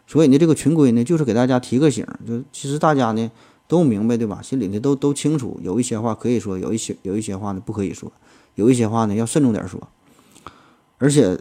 [0.06, 3.30] 所以呢，这个群规呢就是给大家提个醒，就其实大家呢
[3.68, 4.40] 都明白，对吧？
[4.42, 8.10] 心里呢都都清楚，有一些话可以说，有一些有一些话呢不可以说，
[8.54, 9.88] 有一些话呢要慎重点说，
[10.98, 11.38] 而且。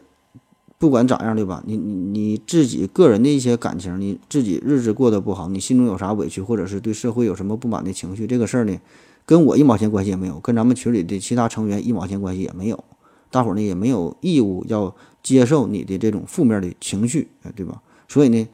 [0.79, 1.63] 不管咋样，对吧？
[1.65, 8.77] 你你你自己个人的一些感情，你自己日子过得不好，你心中有啥委屈，或者是对社会有什么不满的情绪，这个事儿呢，
[9.25, 12.83] 跟我一毛钱关系也没有，跟咱们群里的其他成员一毛钱关系也没有。
[13.31, 17.81] 大伙儿呢也没有义务要接受你的这种负面的情绪，对吧？
[18.07, 18.47] 所以呢，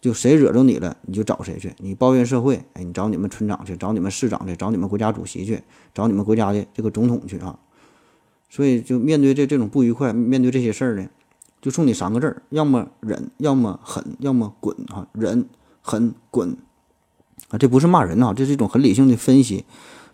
[0.00, 1.72] 就谁惹着你了，你就找谁去。
[1.78, 5.62] 你抱怨社会，哎，你找你们村长去，找你们市长去，找你们国家主席去，
[5.94, 7.58] 找你们国家的这个总统去啊。
[8.50, 11.08] 所以就面对这这种不愉快，面对这些事儿呢。
[11.62, 15.08] 就冲你三个字儿，要么忍，要么狠，要么滚啊！
[15.12, 15.46] 忍、
[15.80, 16.54] 狠、滚
[17.48, 17.56] 啊！
[17.56, 19.64] 这不是骂人啊，这是一种很理性的分析。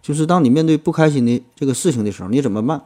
[0.02, 2.82] 就是当你面对不开心的这个事情的时候，你怎么办？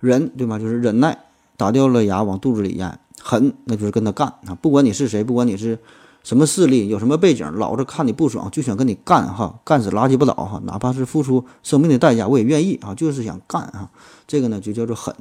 [0.00, 0.58] 忍，对吗？
[0.58, 1.18] 就是忍耐，
[1.56, 2.98] 打掉了牙往肚子里咽。
[3.22, 4.54] 狠，那就是跟他干啊！
[4.60, 5.78] 不管你是谁，不管你是
[6.22, 13.90] 什么势力，有什么背景，老子看你不爽就想跟你干哈，干死拉鸡巴倒哈，哪怕是付出生命的代价，我也愿意啊，就是想干啊！
[14.28, 15.12] 这个呢，就叫做狠。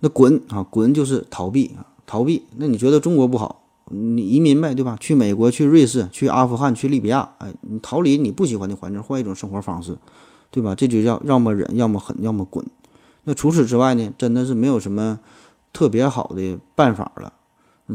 [0.00, 2.44] 那滚啊，滚就是逃避啊，逃避。
[2.56, 4.96] 那你觉得中国不好，你移民呗，对吧？
[5.00, 9.96] 去美国、去瑞士、去阿富汗、去利比亚，哎，你逃离你不喜欢的环境，换一种生活方式，
[10.50, 10.74] 对吧？
[10.74, 12.64] 这就叫要么忍，要么狠，要么滚。
[13.24, 15.20] 那除此之外呢，真的是没有什么
[15.72, 17.32] 特别好的办法了。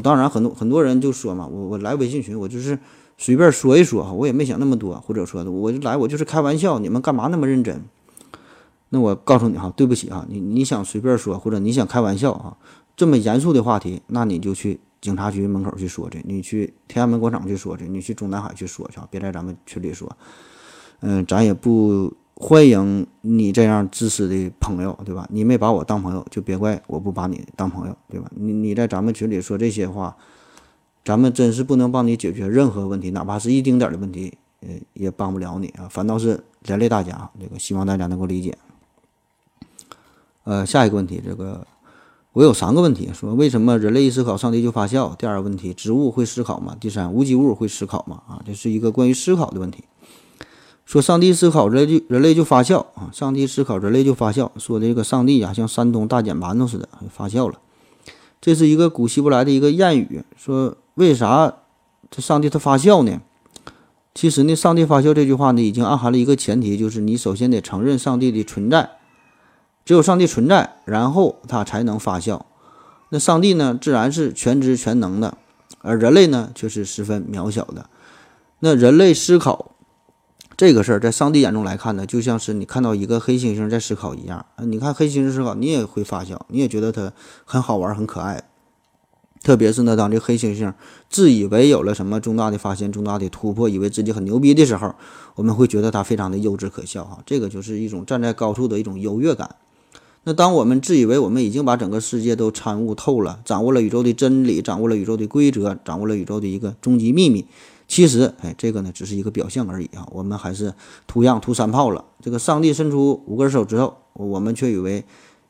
[0.02, 2.78] 当然，很多很多人就说嘛，我我来微信群，我就是
[3.18, 7.82] 随便说一说哈，我也没想那么多，或者说的我就来，我就是开玩笑，你们干嘛那么认真？
[8.90, 12.56] 那我告诉你哈，对不起啊，你你想随便说，或者你想开玩笑啊，
[12.96, 20.14] 这么严肃的话题，那你就去警察局门口去说去，你去天安门广场去说去，你去中南海去说去，别在咱们群里说。
[21.00, 25.26] 嗯，咱也不欢迎你这样自私的朋友，对吧？
[25.30, 28.30] 你没把我当朋友，就别怪我不把你当朋友，对吧？
[28.34, 30.14] 你你在咱们群里说这些话，
[31.02, 37.30] 咱们真是不能帮你解决任何问题，哪怕是一丁点儿的问题，呃，也帮不了你啊，反倒是连累大家。
[37.40, 38.56] 这个希望大家能够理解。
[40.44, 41.66] 呃，下一个问题，这个
[42.34, 45.14] 我有三个问题，说为什么人类一思考，上帝就发笑？
[45.18, 46.76] 第二个问题，植物会思考吗？
[46.78, 48.22] 第三，无机物会思考吗？
[48.28, 49.84] 啊，这是一个关于思考的问题。
[50.86, 53.10] 说上帝思考，人类就人类就发笑啊！
[53.12, 54.52] 上帝思考，人类就发笑。
[54.56, 57.58] 说这个上帝呀，像山东大碱馒头似的发笑了。
[58.40, 61.52] 这是一个古希伯来的一个谚语，说为啥
[62.08, 63.20] 这上帝他发笑呢？
[64.14, 68.90] 其实呢，上帝发笑这句话呢，已经暗含了一个前提，就是你首先得承认上帝的存在。
[69.84, 72.46] 只有上帝存在，然后他才能发笑。
[73.10, 75.36] 那上帝呢，自然是全知全能的，
[75.80, 77.90] 而人类呢，却是十分渺小的。
[78.60, 79.72] 那人类思考。
[80.56, 84.46] 这个事儿在上帝眼中来看呢，就像是你看到一个黑猩猩在思考一样！
[84.62, 87.12] 你看黑猩猩思考，你也会发笑，你也觉得它
[87.44, 88.42] 很好玩、很可爱。
[89.42, 90.72] 特别是呢，当这黑猩猩
[91.10, 94.94] 自以为有了什么重大的发现、重大的突破，以为自己很牛逼的时候，
[95.34, 97.18] 我们会觉得它非常的幼稚可笑哈。
[97.26, 99.56] 这个就是一种站在高处的一种优越感。
[100.24, 107.44] 那当我们自以为我们已经把整个世界都参悟透了，掌握了宇宙的真理，掌握了宇宙的规则，掌握了宇宙的一个终极秘密。
[107.88, 110.06] 其实，哎，这个呢，只是一个表象而已啊。
[110.10, 110.74] 我们还是
[111.06, 112.04] 图样图三炮了。
[112.20, 115.04] 这个上帝伸出五根手指头，我们却以为，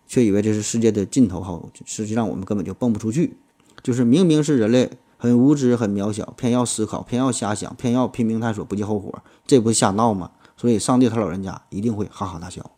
[0.06, 1.60] 却以为这是世界的尽头哈。
[1.84, 3.36] 实际上，我们根本就蹦不出去。
[3.82, 10.30] 就是明明是人类很无知、很渺小，偏要思考，偏要瞎想，偏要拼命探索，不计后果，这不是瞎闹吗？
[10.56, 12.70] 所以，上帝他老人家一定会哈哈大笑。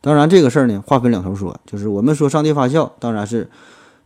[0.00, 1.58] 当然，这个事儿呢，话分两头说。
[1.66, 3.50] 就是我们说上帝发笑，当然是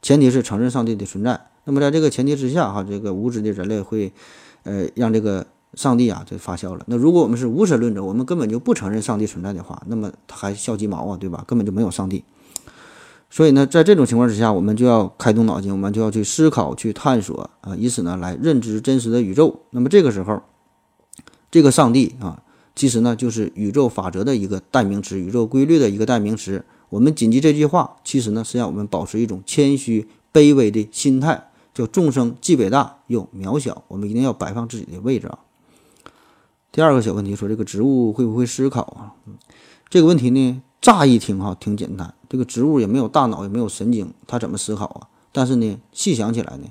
[0.01, 1.49] 前提是承认上帝的存在。
[1.69, 4.11] 那么，在这个前提之下，哈，这个无知的人类会，
[4.63, 6.83] 呃，让这个上帝啊，就发笑了。
[6.87, 11.45] 那如果我们是无神论者，我们根本就不承认上帝存在的话，那么他还笑鸡毛啊，对吧？
[11.47, 12.25] 根本就没有上帝。
[13.29, 19.61] 所以呢，在这种情况之下，我们就要开动脑筋，我们就要去思考、去探索啊，以此呢来认知真实的宇宙。
[19.69, 20.43] 那么这个时候，
[21.51, 22.43] 这个上帝啊，
[22.75, 26.65] 其实呢就是宇宙法则的一个代名词，宇宙规律的一个代名词。
[26.89, 31.48] 我们谨记这句话，其实呢是让我们保持一种谦虚、卑微的心态。
[31.79, 35.39] 叫众生既伟大又渺小，我们一定要摆放自己的位置啊。
[36.73, 39.15] 第二个小问题说，这个植物会不会思考啊？
[39.89, 45.07] 这个问题呢，乍一听哈挺简单，这个植物也没有大脑，也没有神经，它怎么思考啊？
[45.31, 46.67] 但是呢，细想起来呢，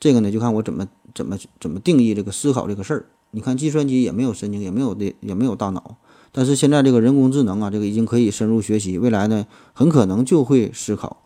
[0.00, 3.06] 这个呢就看我怎么怎么怎么定义这个思考这个事儿。
[3.30, 5.98] 你看，计算机也没有神经，也没有的，也没有大脑，
[6.32, 11.18] 但是现在这个人工智能啊，这个已经可以深入学习，未来呢很可能就会思考，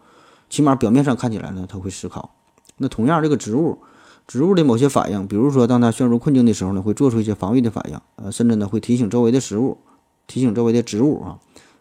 [0.51, 2.36] 起码表面上看起来呢，它会思考。
[2.79, 3.79] 那同样，这个植物，
[4.27, 9.79] 植物的某些反应，比如说当它陷入困境的时候呢，会做出一些防御的反应，呃，甚至呢会提醒周围的食物，
[10.27, 11.39] 提醒周围的植物啊，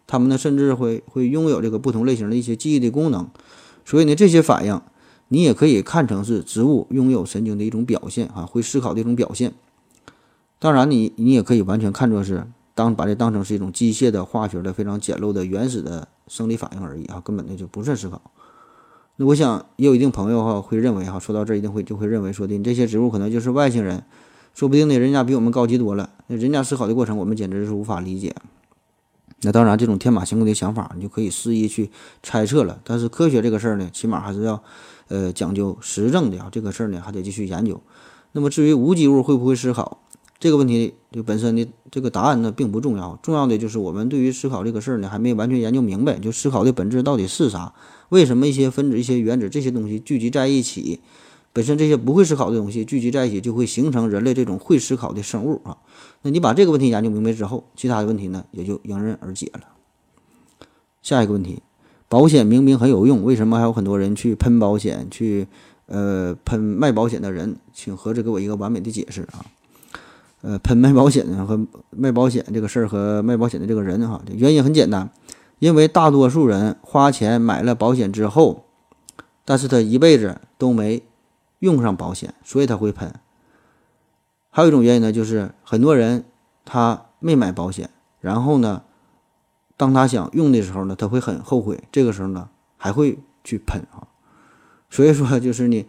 [0.08, 3.28] 它们呢甚至会会拥有这个不同类型的一些记忆的功能，
[3.84, 4.80] 所以呢这些反应，
[5.28, 9.54] 你也可以看成是植物拥有神经的一种表现啊，会思考的一种表现。
[10.60, 18.22] 当然，你你也可以完全看作是当把这当成是一种机械的、化学的、非常简陋的、原始的生理反应而已啊，根本呢就不算思考。
[19.18, 24.04] 那我想也有一定朋友哈会认为哈，说到这儿一定会就会认为说的，你这些植物可能就是外星人，
[24.54, 28.36] 说不定呢人家比我们高级多了，那人家思考的过程我们简直是无法理解。
[29.42, 31.92] 那当然这种天马行空的想法你就可以肆意去
[32.24, 34.62] 猜测了，但是科学这个事儿呢，起码还是要
[35.08, 37.80] 呃讲究实证的啊，这个事儿呢还得继续研究。
[38.34, 40.00] 那么至于无机物会不会思考
[40.40, 47.74] 这个问题，就本身的这个答案呢并不重要，重要的就是我们对于思考这个事儿呢还没完全研究明白，就思考的本质到底是啥。
[48.10, 51.00] 为什么一些分子、一些原子这些东西聚集在一起，
[51.54, 55.78] 本身这些不会思考的东西聚集在一起，就会形成人类这种会思考的生物啊？
[56.22, 59.62] 那你把这个问题研究明白之后，其他的问题呢也就迎刃而解了。
[61.02, 61.62] 下一个问题，
[62.10, 65.08] 保险明明很有用，为什么还有很多人去喷保险？
[65.10, 65.48] 去
[65.88, 69.46] 呃喷卖保险的人，请合着给我一个完美的解释啊！
[70.42, 75.10] 呃，喷卖保险和卖保险这个事儿和卖保险的这个人哈，原因很简单。
[75.60, 78.66] 因为大多数人花钱买了保险之后，
[79.44, 81.04] 但是他一辈子都没
[81.60, 83.14] 用上保险，所以他会喷。
[84.50, 86.26] 还有一种原因呢，就是很多人
[86.64, 87.90] 他没买保险，
[88.22, 88.84] 然后呢，
[89.76, 94.08] 当他想用的时候呢，他会很后悔，这个时候呢，还会去喷啊。
[94.90, 95.86] 所以说，就是你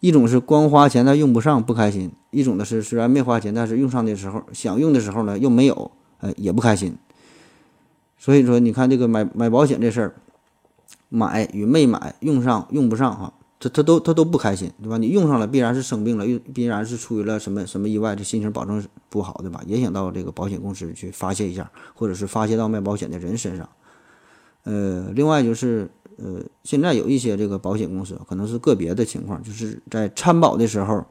[0.00, 5.90] 一种是光花钱但用不上不开心，一种呢是虽然没花钱，但是用上的时候想用的时候呢又没有，
[6.20, 6.96] 呃也不开心。
[8.18, 10.14] 所以说，你看这个买买保险这事儿，
[11.08, 14.98] 买与没买，用上用不上哈，他他都他都不开心，对吧？
[14.98, 19.62] 你用上了必然是生病了，又必然是出于了什么什么意外，这心情保证不好，对吧？
[19.66, 23.68] 也想到这个保险公司去发泄一下，或者是发泄到卖保险的人身上。
[24.64, 31.06] 呃，另外就是呃，现在有一些这个保险公司可能是个别的情况，就是在参保的时候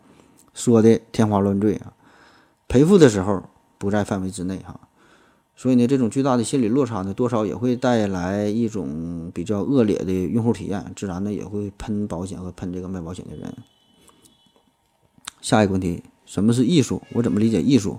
[0.54, 1.94] 说的天花乱坠啊，
[2.68, 3.42] 赔付的时候
[3.78, 4.78] 不在范围之内哈。
[5.60, 13.52] 所以呢，这种巨大的心理落差呢，多少也会带来一种比较恶劣的用户体验，自然呢也会喷保险和喷这个卖保险的人。
[15.42, 17.02] 下一个问题，什么是艺术？
[17.14, 17.98] 我怎么理解艺术？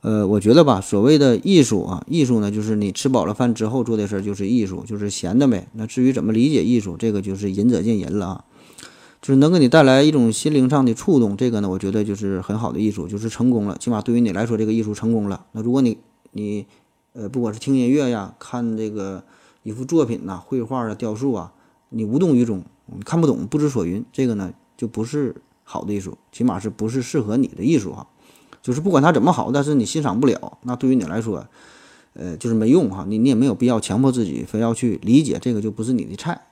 [0.00, 5.68] 呃，我觉得吧，所谓的艺术啊，艺术呢，就是你吃饱了饭之后做的事儿就是艺术，就是闲的呗。
[5.74, 8.44] 那至于怎么理解艺术，这个就是仁者见仁了啊。
[9.20, 13.76] 就是能给你带来一种心灵上的触动，这个呢，我觉得就是很好的艺术，就是成功了。
[13.78, 15.46] 起码对于你来说，这个艺术成功了。
[15.52, 15.98] 那如果你
[16.32, 16.66] 你
[17.12, 19.24] 呃，不管是听音乐呀，看这个
[19.62, 21.52] 一幅作品呐，绘画啊、雕塑啊，
[21.90, 28.06] 你无动于衷，你看不懂，不知所云，这个呢就不是好的艺术，起码是不是适合你的艺术哈。
[28.62, 31.46] 就是不管它怎么好，但是你欣赏不了，那对于你来说，
[32.14, 33.04] 呃，就是没用哈。
[33.08, 36.42] 你你也没有必要强迫自己非要去理解，这个就不是你的菜。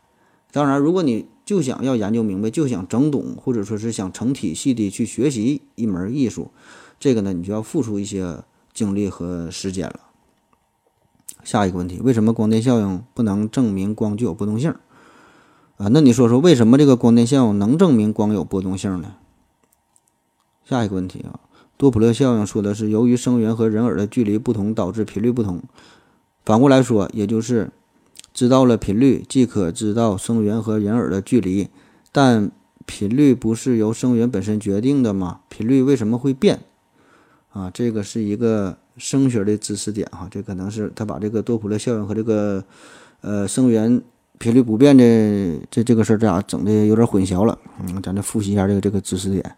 [0.53, 6.51] 当然，如果你就想要研究明白，就想整懂，或者说是想成体系的去学习一门艺术，
[6.99, 10.00] 这个呢，你就要付出一些精力和时间了。
[11.42, 14.74] 下一个问题，为什么光电效应不能证明光具有波动性？
[15.78, 19.14] 啊，那你说说为什么这个光电效应能证明光有波动性呢？
[20.64, 21.40] 下一个问题啊，
[21.78, 25.62] 多普勒效应说的是由于声源和人耳的距离不同导致频率不同，
[26.44, 27.70] 反过来说，也就是
[28.34, 31.68] 知道了频率即可知道声源和人耳的距离，
[32.12, 32.50] 但
[32.84, 35.40] 频率不是由声源本身决定的吗？
[35.48, 36.60] 频率为什么会变？
[37.53, 38.76] 啊，这个是一个。
[38.96, 42.62] 声学的知识点哈，这可能是他把这个多普勒效应和这个
[43.22, 44.03] 呃声源
[44.36, 45.03] 频率不变的
[45.70, 47.59] 这这个事儿，这俩整的有点混淆了。
[47.80, 49.57] 嗯，咱再复习一下这个这个知识点。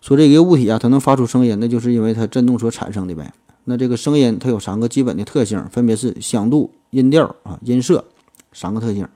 [0.00, 3.32] 说这个物体啊，它能发出声音，那就是因为它振动所产生的呗。
[3.64, 8.04] 那这个声音它有三个基本的特性，分别是响度、音调啊、音色
[8.52, 9.08] 三个特性。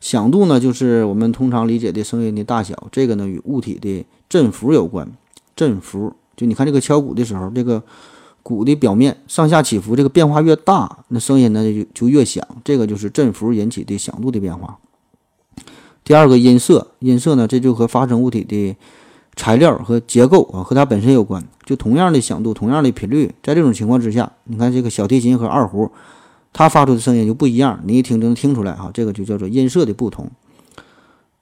[0.00, 5.10] 响度呢，就是我们通常理解的声音的大小，这个呢与物体的振幅有关。
[5.56, 7.82] 振幅就你看这个敲鼓的时候，这个。
[8.44, 12.46] 鼓的表面上下起伏，这个变化越大，那声音呢就就越响。
[12.62, 14.76] 这个就是振幅引起的响度的变化。
[16.04, 18.76] 第二个音色，音色呢这就和发声物体的
[19.34, 21.42] 材料和结构啊和它本身有关。
[21.64, 25.90] 就同样的响度，同样的频率，在这种情况之下，你看这个小提琴和二胡，
[26.52, 28.90] 它发出的声音就不一样，你一听就能听出来哈。
[28.92, 30.30] 这个就叫做音色的不同。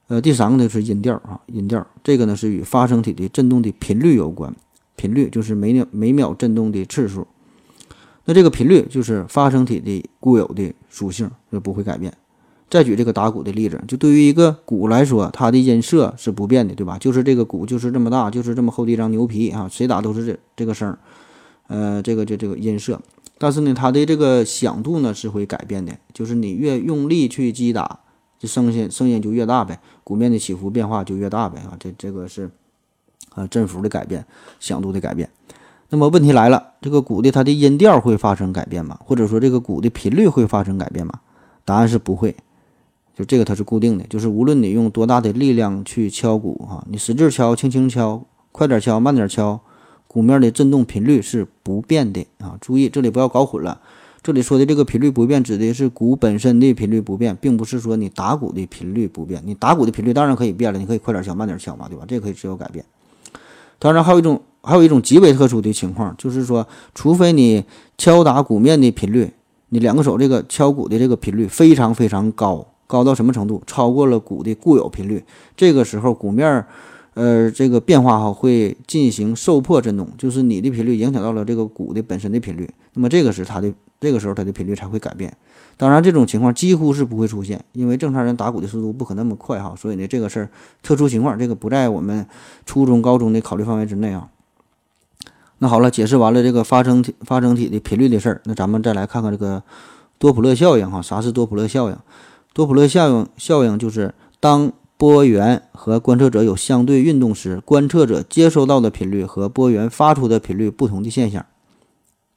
[0.07, 4.55] 呃，第三个呢是音调啊，音调这个呢是与发声体的振动的频率有关。
[4.95, 7.27] 频率就是每秒每秒振动的次数，
[8.25, 12.13] 那这个频率就是发声体的固有的属性，就不会改变。
[12.69, 16.97] 再举这个打鼓的例子，就对于一个鼓来说，它的音色是不变的，对吧？
[16.97, 20.97] 就是这个鼓就是这么大，就是这么厚的一张牛皮啊，谁打都是这这个声儿，
[21.67, 22.99] 呃，这个就这个音色。
[23.37, 27.99] 但是呢，它的这个响度呢是会改变的，就是你越用力去击打，
[28.39, 32.49] 这声音声音就越大呗，鼓面的起伏变化就越大呗啊，这这个是。
[33.35, 34.25] 啊，振幅的改变，
[34.59, 35.29] 响度的改变。
[35.89, 38.99] 那么问题来了，这个鼓的它的音调会发生改变吗？
[39.05, 41.19] 或者说这个鼓的频率会发生改变吗？
[41.65, 42.35] 答案是不会。
[43.15, 49.59] 就这个它是固定的，就是无论你用多大的力量去敲鼓，哈，你使劲敲、轻轻敲、快点敲、慢点敲，
[50.07, 52.57] 鼓面的振动频率是不变的啊。
[52.59, 53.79] 注意这里不要搞混了，
[54.23, 59.43] 这里说的这个频率不变，指的是鼓本身的频率不变，并不是说你打鼓的频率不变。
[59.45, 62.05] 你打鼓的频率当然可以变了，你可以快点敲、慢点敲嘛，对吧？
[62.07, 62.83] 这可以自由改变。
[63.83, 66.65] 当然，还有一种，还有一种极为特殊的情况，就是说，
[66.95, 67.61] 除非你
[67.97, 69.29] 敲打鼓面的频率，
[69.67, 73.61] 你两个手这个敲鼓的这个频率非常非常高，高到什么程度？
[73.67, 75.21] 超过了鼓的固有频率，
[75.57, 76.65] 这个时候鼓面，
[77.13, 83.69] 呃，这个变化哈会进行受迫振动，就是你的频率影响到了这个鼓的本身的频率，那么这个是它的，
[84.03, 85.33] 这个时候它的频率才会改变。
[85.77, 90.49] 当然，这种情况几乎是不会出现，因为正常人打鼓的速度不可那么快哈，所以呢，这个事儿
[90.83, 92.27] 特殊情况，这个不在我们
[92.65, 94.27] 初中、高中的考虑范围之内啊。
[95.59, 99.63] 那好了，解释完了这个发声体、发声体的频率的事儿，那咱们再来看看这个
[100.19, 101.01] 多普勒效应哈。
[101.01, 101.97] 啥是多普勒效应？
[102.53, 111.45] 多普勒效应效应就是当波源和观测者有相对运动时，观测者接收到的频率和波源发出的频率不同的现象。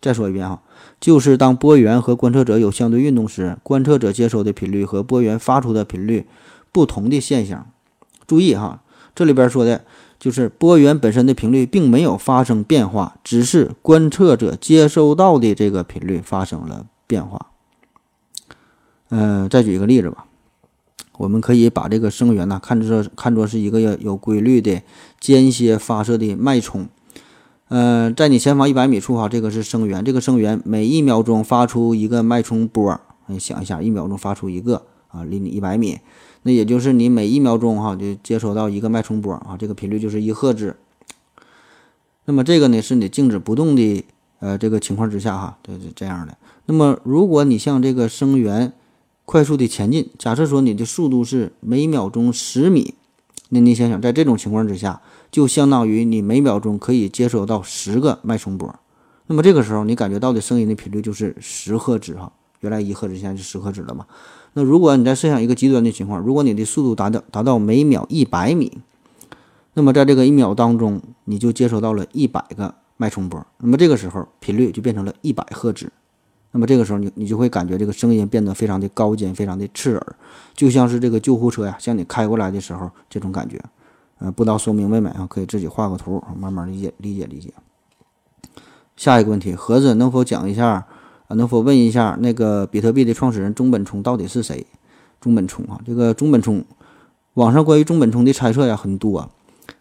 [0.01, 0.63] 再说一遍哈。
[1.07, 6.27] 就是当波源和观测者有相对运动时，观测者接收的频率和波源发出的频率
[6.73, 7.71] 不同的现象。
[8.27, 8.83] 注意哈，
[9.15, 9.85] 这里边说的
[10.19, 17.53] 就是波源本身的频率并没有发生变化，只是观测者接收到的这个频率发生了变化。
[19.11, 20.27] 嗯，再举一个例子吧，
[21.19, 24.83] 我们可以把这个声源呢看作看作是一个有规律的
[25.21, 26.89] 间歇发射的脉冲。
[27.69, 33.01] 呃，在你前方一百米处哈，这个是声源，这个声源每一秒钟发出一个脉冲波。
[33.27, 35.99] 你想一下，一秒钟发出一个啊，离你一百米，
[36.43, 40.77] 那也就是你每一秒钟哈就接收到一个脉冲波啊，这个频率就是一赫兹。
[42.27, 44.05] 那么这个呢，是你静止不动的
[44.39, 46.39] 呃这个情况之下哈，就是这样的。
[46.67, 48.73] 那么如果你向这个声源
[49.25, 52.95] 快速的前进，假设说你的速度是每秒钟十米，
[53.49, 55.03] 那你想想，在这种情况之下。
[55.37, 58.75] 就相当于你每秒钟可以接收到十个脉冲波，
[59.27, 64.07] 那么这个时候你感觉到的声音的频率就是十赫兹哈，原来一赫兹现在是十赫兹了嘛？
[64.55, 68.79] 那如果你再设想一个极端的情况，如果你的速度达到达到每秒一百米，
[69.75, 75.93] 那么在这个一秒当中你就接收到了一百个脉冲波，那么这个时候频率就变成了一百赫兹，
[76.53, 80.17] 那么这个时候你你就会感觉这个声音变得非常的高尖，非常的刺耳，
[80.55, 83.63] 就像是这个救护车呀向你开过来的时候这种感觉。
[84.19, 85.27] 呃，不知道说明白没啊？
[85.29, 87.53] 可以自己画个图，慢慢理解理解理解。
[88.97, 90.87] 下一个问题，盒子能否讲一下
[91.29, 91.35] 啊？
[91.35, 94.67] 能否问一下那个比特币的创始人中本聪到底是谁？
[95.21, 96.65] 中本聪啊，这个中本聪，
[97.35, 99.29] 网上关于中本聪的猜测呀很多，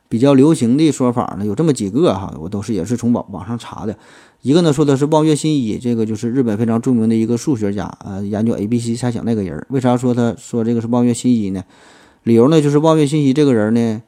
[0.10, 3.98] 比较流行的说法呢有这么几个哈，我都是也是从网网上查的。
[4.42, 9.66] 一个呢说的是望月新一，这个就是日本非常著名的一个数学家，呃，研究 A B C 猜想那个人。
[9.70, 11.64] 为啥说他说这个是望月新一呢？
[12.24, 14.02] 理由呢就是望月新一这个人呢。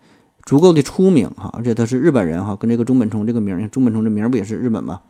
[0.47, 5.01] 足够的出名哈，而且他是日本人哈，跟这个中本聪这个名，中本聪这名不也是日本吗？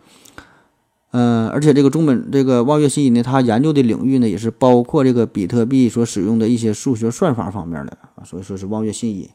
[1.12, 9.30] 嗯，而且这个中本这个望月新一呢，他研究的领域呢也是包括这个比特币所使用的一些数学算法方面的啊，所以说是望月新一。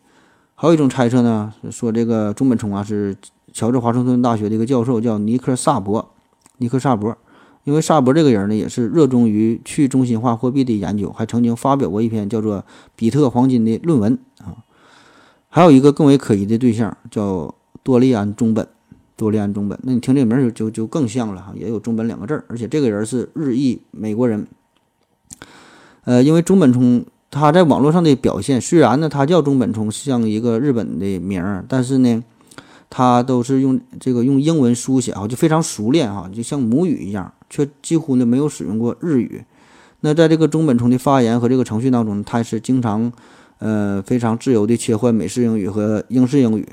[0.57, 3.16] 还有一种猜测呢，说这个中本聪啊是
[3.53, 6.11] 乔治华盛顿大学的一个教授，叫尼克萨博，
[6.59, 7.16] 尼克萨博，
[7.62, 12.59] 因为萨博这个人呢也是热衷于去中心化货币的研究，还曾经发表过一篇叫做
[12.96, 14.66] 《比特黄金》的论文啊。
[15.55, 18.66] 还有一个更为可疑的对象叫多利安中本，
[19.16, 24.46] 多利安中本，那你听这名儿就就就更像了哈，也有中本两个字儿，而且这个人是日裔美国人。
[26.05, 32.24] 呃，因为中本聪他在网络上的表现，虽然呢他叫中本聪像一个日本的名儿，但是呢
[32.88, 39.44] 他都是用这个用英文书写啊，就非常熟练哈，就像母语一样，却几乎呢没有使用过日语。
[40.00, 43.12] 那在这个中本聪的发言和这个程序当中，他是经常。
[43.65, 46.69] 呃，非常自由的切换美式英语和英式英语，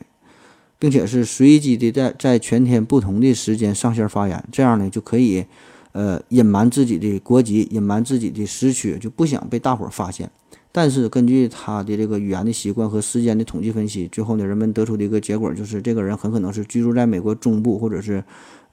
[0.79, 5.45] 并且是随机的在在全天不同的时间上线发言，这样呢就可以，
[5.91, 10.31] 呃，隐瞒自己的国籍，隐瞒自己的时区，就不想被大伙儿发现。
[10.71, 18.23] 但是根据他的这个语言的习惯和时间的统计分析，最后呢，人们得出的一个结果就是，这个人很可能是居住在美国中部或者是，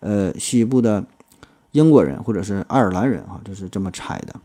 [0.00, 1.04] 呃，西部的
[1.72, 4.36] 英国人或者是爱尔兰人啊，这是这么猜的。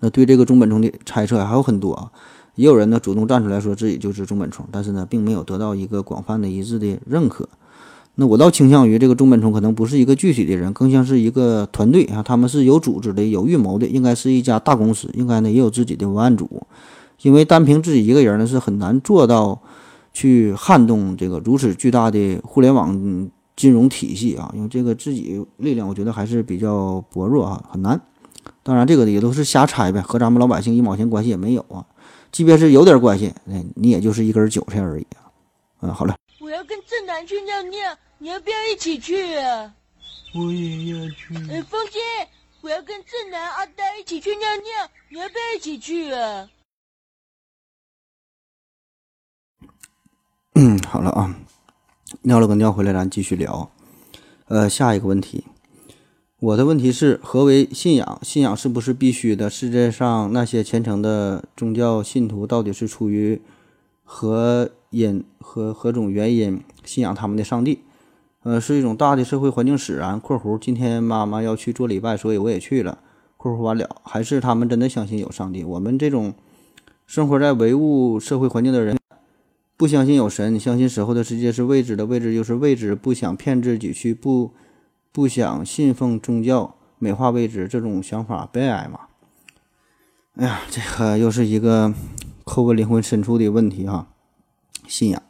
[0.00, 2.12] 那对这个中本聪的猜测还有很多啊。
[2.56, 7.48] 也有人呢主动站出来说自己就是中本聪，但是呢，并没有得到一个广泛的一致的认可。
[8.16, 16.66] 那我倒倾向于这个中本聪可能不是一个具体的人，更像是一个团队啊，他们是有组织的、有预谋的，应该是一家大公司，应该呢也有自己的文案组。
[17.22, 19.60] 因为单凭自己一个人呢是很难做到
[20.14, 28.00] 去撼动这个如此巨大的互联网金融体系啊，因为这个自己力量我觉得还是比较薄弱啊，很难。
[28.62, 31.84] 当然这个也都是瞎猜呗，和咱们老百姓一毛钱关系也没有啊。
[32.32, 35.30] 即便是有点关系，哎，你也就是一根韭菜而已啊！
[35.80, 36.16] 嗯，好了。
[36.40, 39.74] 我要跟正南去尿尿，你要不要一起去啊？
[40.34, 41.34] 我也要去。
[41.50, 41.98] 哎，风姐，
[42.60, 46.48] 我要跟正南、阿呆一起去尿尿，你要不要一起去啊？
[50.54, 51.34] 嗯，好了啊，
[52.22, 53.70] 尿了个尿回来，咱继续聊。
[54.48, 55.44] 呃，下一个问题。
[56.38, 58.18] 我的问题是：何为信仰？
[58.20, 59.48] 信仰是不是必须的？
[59.48, 63.40] 世界上那些虔诚的宗教信徒到底是出于
[64.04, 67.78] 何因、何何种原因信仰他们的上帝？
[68.42, 72.98] 呃，是一种大的社会环境使然（括弧今天妈妈要去做礼拜，所以我也去了）。
[73.38, 75.64] 括弧完了，还是他们真的相信有上帝？
[75.64, 76.34] 我们这种
[77.06, 78.98] 生活在唯物社会环境的人，
[79.78, 84.50] 不相信有神，相信死后的世界是未知的，未知就是未知，不想骗自己去不。
[85.16, 89.00] 不想信奉宗教，美化未知，这种想法悲哀嘛？
[90.34, 91.94] 哎呀，这个又是一个
[92.44, 94.08] 扣问灵魂深处的问题哈。
[94.86, 95.22] 信仰，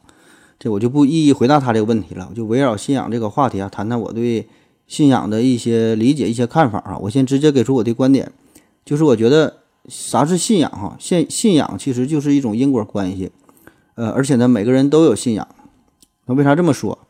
[0.59, 4.49] 这我就不一一回答他这个问题了，我就围绕信仰这个话题啊，谈谈我对
[4.89, 6.99] 信仰的一些理解、一些看法啊。
[7.03, 8.33] 我先直接给出我的观点，
[8.85, 10.97] 就是我觉得啥是信仰哈？
[10.99, 13.31] 信信仰其实就是一种因果关系，
[13.95, 15.47] 呃，而且呢，每个人都有信仰。
[16.25, 17.06] 那为啥这么说？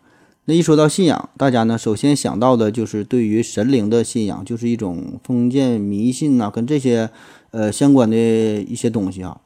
[0.49, 7.11] 那一说到信仰，大家呢首先想到的就是对于神灵的信仰，就是一种封建迷信呐，跟这些
[7.51, 9.41] 呃相关的一些东西啊。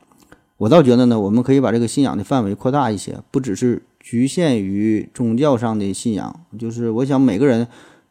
[0.59, 6.39] 我倒觉得呢，我们可以把这个信仰的范围扩大一些，不只是局限于宗教上的信仰。
[6.59, 7.67] 就是我想每个人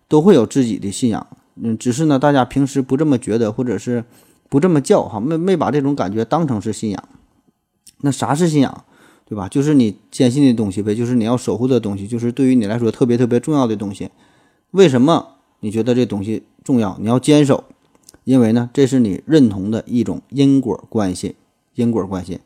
[0.07, 1.27] 都会有自己的信仰，
[1.61, 4.03] 嗯，只是呢大家平时不这么觉得，或者是
[4.49, 7.03] 不这么叫哈，没没把这种感觉当成是信仰。
[8.01, 8.85] 那啥是信仰？
[9.29, 9.47] 对吧？
[9.47, 14.09] 就是你坚信的东西呗，就是你要守护的东西，就是对于你来说特别特别重要的东西。
[14.71, 16.97] 为什么你觉得这东西重要？
[16.99, 17.63] 你要坚守，
[18.23, 21.35] 因为呢，这是你认同的一种因果关系。
[21.75, 22.39] 因果关系。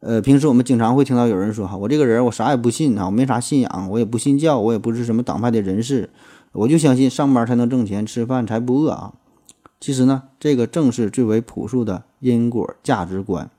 [0.00, 6.10] 呃，平时我们经常会听到有人说哈，我这个人我啥也不信啊，我没啥信仰，我也不信教，我也不是什么党派的人士，
[6.52, 9.14] 我就相信上班才能挣钱，吃饭才不饿啊。
[9.80, 13.50] 其实呢，这个正是最为朴素的因果价值观。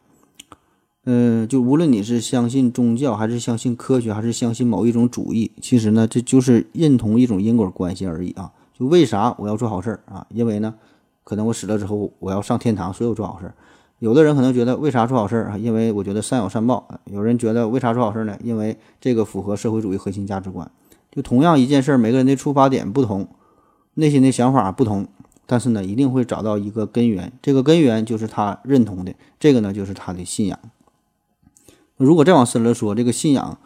[1.05, 8.51] 嗯，就无论你是相信宗教，还是相信科学，还是相信某一种主义，其实呢，这就是认同一种因果关系而已啊。
[8.77, 10.27] 就为啥我要做好事儿啊？
[10.29, 10.75] 因为呢，
[11.23, 13.53] 可能我死了之后我要上天堂，所以我做好事儿。
[13.99, 15.57] 有的人可能觉得为啥做好事儿啊？
[15.57, 16.87] 因为我觉得善有善报。
[17.05, 18.37] 有人觉得为啥做好事儿呢？
[18.43, 20.69] 因为这个符合社会主义核心价值观。
[21.11, 23.27] 就同样一件事儿，每个人的出发点不同，
[23.95, 25.07] 内心的想法不同，
[25.45, 27.33] 但是呢，一定会找到一个根源。
[27.41, 30.59] 这个根源就是他认同的，这个呢，就是他的信仰。
[31.99, 33.57] 如果再往深了说，这个信仰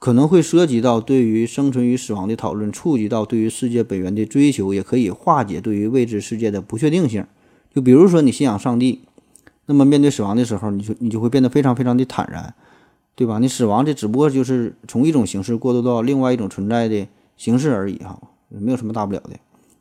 [0.00, 7.24] 可能会涉及到对于生存与死亡的讨论，触及到对于世界本源的追求，也可以化解对于未知世界的不确定性。
[7.72, 9.02] 就比如说你信仰上帝，
[9.66, 12.52] 那么面对死亡的时候，你就你就会变得非常非常的坦然，
[13.14, 13.38] 对吧？
[13.38, 17.06] 你死亡这只不过就是从一种形式过渡到另外一种存在的
[17.36, 19.36] 形式而已，哈，没有什么大不了的。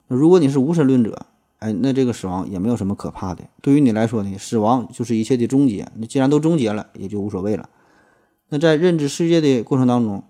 [0.07, 1.25] 如果你是无神论者，
[1.57, 3.43] 哎，那这个死亡也没有什么可怕的。
[3.63, 5.87] 对于你来说呢，死亡就是一切的终结。
[5.95, 7.67] 那既然都终结了，也就无所谓了。
[8.49, 10.23] 那在认知世界的过程当中，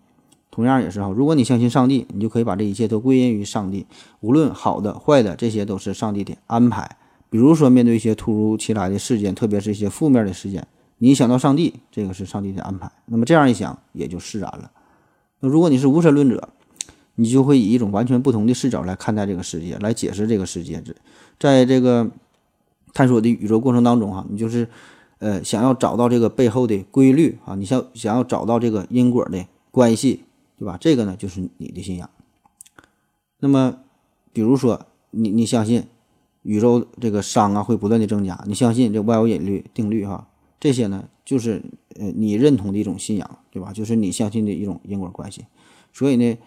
[0.51, 1.09] 同样也是哈。
[1.09, 3.85] 如果你相信上帝，你就可以把这一切都归因于上帝，
[4.19, 6.97] 无论好的坏的，这些都是上帝的安排。
[7.29, 10.67] 比如说，面对一些突如其来的事件，特别是一些负面的事件，
[10.97, 12.91] 你想到上帝，这个是上帝的安排。
[13.05, 14.69] 那么这样一想，也就释然了。
[15.39, 16.49] 那如果你是无神论者，
[17.15, 20.83] 你就会以一种完全不同的视角来看待这个世界，来解释这个世界。
[21.39, 22.09] 在这个
[22.93, 24.67] 探索的宇宙过程当中，哈，你就是。
[25.19, 30.23] 呃，想要找到这个背后的规律啊，你想想要找到这个因果的关系，
[30.57, 30.77] 对吧？
[30.79, 32.09] 这个呢，就是你的信仰。
[33.39, 33.79] 那么，
[34.31, 35.83] 比如说你你相信
[36.43, 40.27] 宇宙这个熵啊会不断的增加，你相信这万有引力定律哈，
[40.59, 41.61] 这些呢就是
[41.99, 43.73] 呃你认同的一种信仰，对吧？
[43.73, 45.45] 就是你相信的一种因果关系。
[45.91, 46.37] 所以呢，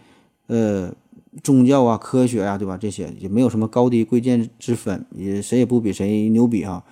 [0.47, 0.95] 呃，
[1.43, 2.79] 宗教啊、科学呀，对吧？
[2.79, 6.83] 这些也没有什么高低贵贱之分，也谁也不比谁牛逼哈。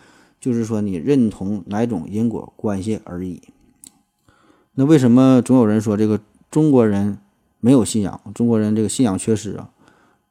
[0.41, 3.43] 就是说，你认同哪种因果关系而已。
[4.74, 6.18] 那为什么总有人说这个
[6.51, 7.18] 中国人
[7.61, 8.18] 没有信仰？
[8.34, 9.70] 中国人这个信仰缺失啊？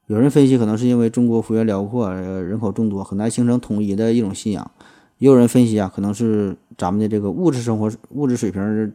[0.07, 4.72] 有人分析，可能是因为中国幅员辽阔，人口众多，很难形成统一的一种信仰。
[5.20, 8.91] 也有人分析啊，可能是咱们的这个物质生活、物质水平、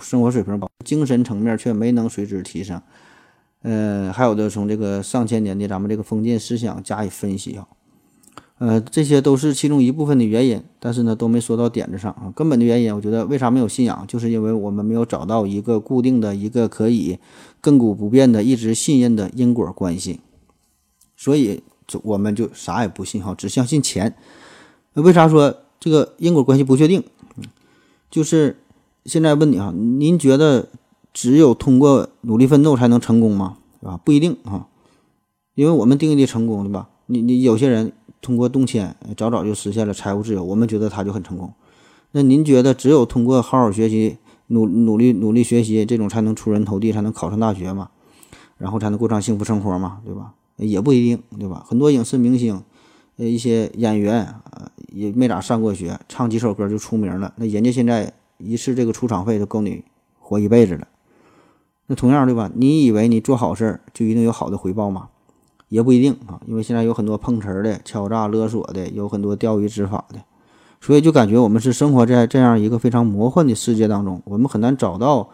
[0.00, 2.80] 生活水平吧，精神层面却没能随之提升。
[3.62, 7.68] 呃，还有的从这个上千年的咱们这个封建思想加以分析啊。
[8.58, 12.32] 呃，这些都是其中一部分的原因，但是呢，都没说到点子上啊。
[12.34, 17.20] 根本的原因，我觉得为啥没有信仰，就是因为我们没有找到一个固定的一个可以
[17.62, 20.18] 亘古不变的、一直信任的因果关系，
[21.16, 21.62] 所以
[22.02, 24.16] 我们就啥也不信哈，只相信钱。
[24.94, 27.04] 那为啥说这个因果关系不确定？
[28.10, 28.56] 就是
[29.04, 30.68] 现在问你哈，您觉得
[31.12, 33.58] 只有通过努力奋斗才能成功吗？
[33.84, 33.96] 啊？
[34.04, 34.66] 不一定哈，
[35.54, 36.88] 因为我们定义的成功，对吧？
[37.06, 37.92] 你你有些人。
[38.20, 41.52] 通过动迁，早早就实现了财务自由，我们觉得他就很成功。
[42.12, 47.90] 那您觉得只有通过好好学习、努努力努力学习，这种才能出人头地，才能考上大学嘛？
[48.56, 50.00] 然后才能过上幸福生活嘛？
[50.04, 50.34] 对吧？
[50.56, 51.64] 也不一定，对吧？
[51.68, 52.62] 很多影视明星，
[53.16, 57.32] 呃，一些演员啊，也没咋上过学，唱几首歌就出名了。
[57.36, 59.84] 那人家现在一次这个出场费就够你
[60.18, 60.88] 活一辈子了。
[61.86, 62.50] 那同样对吧？
[62.54, 65.08] 你以为你做好事儿就一定有好的回报吗？
[65.68, 70.20] 也不一定啊，因为现在有很多碰瓷儿的、敲诈勒索的，有很多钓鱼执法的，
[70.80, 75.28] 所以就感觉我们是生活在这样一个非常魔幻的世界当中，我们很难找到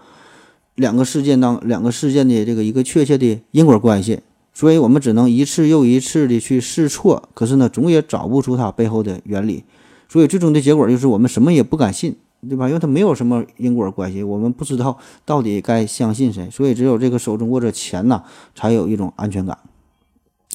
[0.75, 4.21] 两个事件当两个事件的这个一个确切的因果关系，
[4.53, 9.63] 所以我们只能一次又一次的去试错，可是呢，总也找不出它背后的原理，
[10.09, 12.17] 所以最终的结果就是我们什么也不敢信，
[12.49, 12.67] 对吧？
[12.67, 18.25] 因为它没有什么因果关系，我们不知道到底该相信谁，所以只有这个手中握着钱呐，
[18.55, 19.57] 才有一种安全感。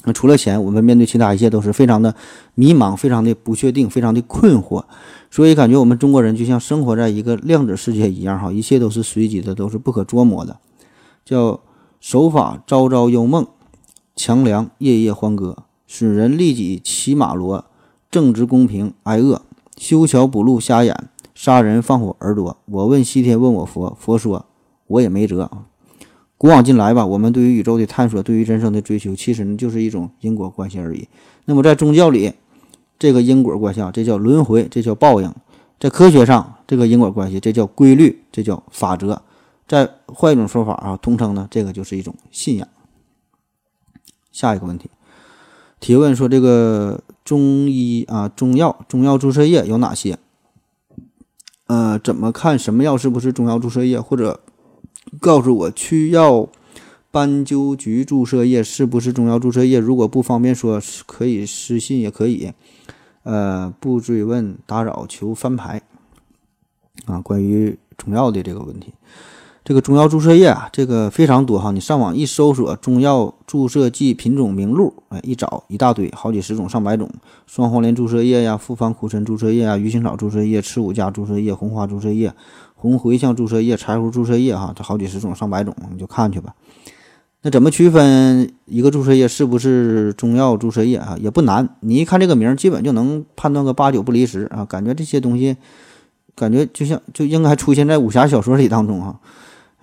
[0.04, 2.14] 那除了钱，我们面对其他一切都是非常的
[2.54, 4.82] 迷茫，非常的不确定，非常的困惑。
[5.30, 10.58] 所以感觉我们中国人就像生活在一个量子世界一样，哈，一切都是随机的，都是不可捉摸的。
[11.24, 11.60] 叫
[12.00, 13.46] 守法朝朝忧梦，
[14.16, 17.64] 强梁夜夜欢歌，损人利己骑马骡，
[18.10, 19.42] 正直公平挨饿，
[19.76, 22.56] 修桥补路瞎眼，杀人放火耳朵。
[22.64, 24.46] 我问西天，问我佛，佛说
[24.86, 25.50] 我也没辙。
[26.40, 31.06] 古往今来吧，我们对于宇宙的探索，对于人生的追求，其实呢就是一种因果关系而已。
[31.44, 32.32] 那么在宗教里，
[32.98, 35.30] 这个因果关系啊，这叫轮回，这叫报应；
[35.78, 39.20] 在科学上，这个因果关系，这叫规律，这叫法则。
[39.68, 42.66] 再换一种说法啊，通称呢，这个就是一种信仰。
[44.32, 44.88] 下一个问题，
[45.78, 50.18] 提问说这个中医啊，中药，中药注射液有哪些？
[51.66, 54.40] 呃，怎么看什么药是不是中药注射液，或者？
[55.18, 56.48] 告诉我，去药
[57.10, 59.78] 斑鸠菊注射液是不是中药注射液？
[59.78, 62.52] 如果不方便说，可以私信也可以。
[63.22, 65.82] 呃，不追问打扰，求翻牌。
[67.06, 68.92] 啊，关于中药的这个问题，
[69.64, 71.70] 这个中药注射液啊，这个非常多哈。
[71.70, 77.10] 你上网一搜索“中药注射剂品种名录”，哎，一找一大堆，好几十种、上百种。
[77.46, 82.32] 双黄连注射液呀，复方苦参注射液啊，鱼腥草注射液，赤五加注射液，红花注射液。
[82.80, 86.54] 红茴香注射液、柴胡注射液，哈，这好几十种、上百种，你就看去吧。
[87.42, 91.14] 那怎么区分一个注射液是不是中药注射液啊？
[91.20, 94.64] 也不难，你一看这个名，基本就能判断个八九不离十啊。
[94.64, 95.58] 感觉这些东西，
[96.34, 99.20] 感觉就像就应该出现在武侠小说里当中哈。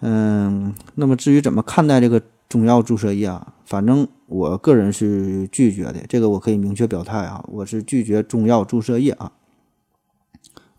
[0.02, 2.20] 嗯，那么至于怎么看待这个
[2.50, 9.32] 中药注射液啊，反正我个人是拒绝的，这个我可以明确表态啊，我是拒绝中药注射液啊。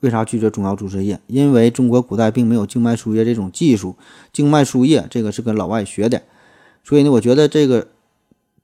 [0.00, 1.18] 为啥拒绝中药注射液？
[1.26, 3.96] 因为中国古代并没有静脉输液这种技术，
[4.32, 6.22] 静脉输液这个是跟老外学的，
[6.84, 7.88] 所以呢，我觉得这个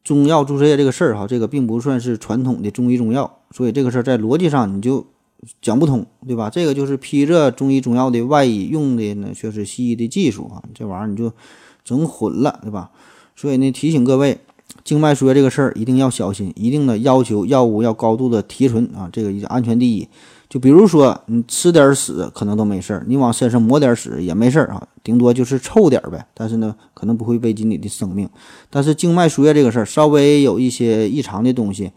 [0.03, 5.07] 中药注射液这个事儿哈，这个并不算是传统的中医中药，所以这个事儿在逻辑上你就
[5.61, 6.49] 讲不通，对吧？
[6.49, 11.33] 这个就是披着中医中药的外衣，用的呢却是西医的技术啊，这玩意儿你就
[11.85, 12.91] 整混了，对吧？
[13.35, 14.39] 所以呢，提醒各位，
[14.85, 20.09] 静脉输液这个事儿一定要小心，一定的要求药物要高度的提纯啊，这个安全第一。
[20.55, 26.25] 就比如说，你吃点屎可能都没事儿，你往身上抹点屎也没事儿啊，顶多就是臭点儿呗。
[26.33, 28.29] 但是呢，可能不会危及你的生命。
[28.71, 31.91] 但是静脉输液这个事儿，稍微有一些异常的东西，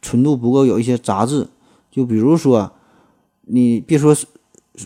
[0.00, 1.48] 纯度不够，有一些杂质，
[1.90, 2.70] 就比如说，
[3.46, 4.16] 你别说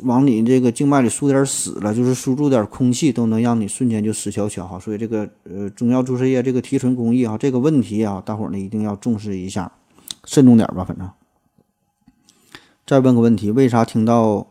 [0.05, 4.79] 往你这个静脉里输点屎了，就是输入点空气，都能让你瞬间就死翘翘哈。
[4.79, 9.71] 所以这个呃，中药注射液这个提纯工艺啊，这个问题啊，大伙儿呢一定要重视一下，
[10.25, 11.07] 慎重点吧，反正。
[12.89, 14.47] 再问个问题，为啥听到，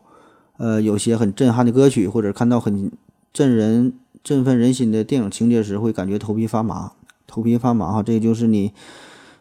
[0.58, 2.88] 呃，有些很震撼的歌曲，或者看到很
[3.32, 6.92] 震人、振奋人心的电影情节时，会感觉头皮发麻？
[7.26, 8.72] 头皮发麻哈，这就是你，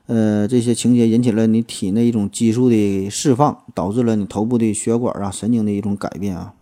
[0.08, 6.56] 呃，这些情节引起了你体内一种激素的释放，导致了你头部的血管啊、神经的一种改变啊。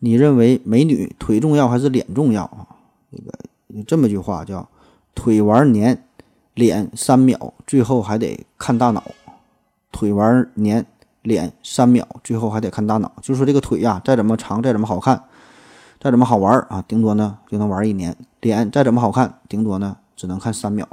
[0.00, 2.66] 你认为美女腿重要还是脸重要啊？
[3.12, 4.68] 这个这么句话叫
[5.14, 6.02] “腿玩年，
[6.54, 9.04] 脸三秒，最后还得看大脑”。
[9.92, 10.84] 腿玩年。
[11.26, 13.10] 脸三秒，最后还得看大脑。
[13.20, 15.24] 就是说这个腿呀，再怎么长，再怎么好看，
[16.00, 18.16] 再怎么好玩啊，顶多呢就能玩一年。
[18.40, 20.86] 脸再怎么好看，顶多呢只能看三秒，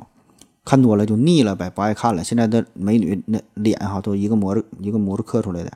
[0.65, 2.23] 看多了就腻了呗，不爱看了。
[2.23, 5.71] 现在的美女那脸哈，都一个模子一个模子刻出来的，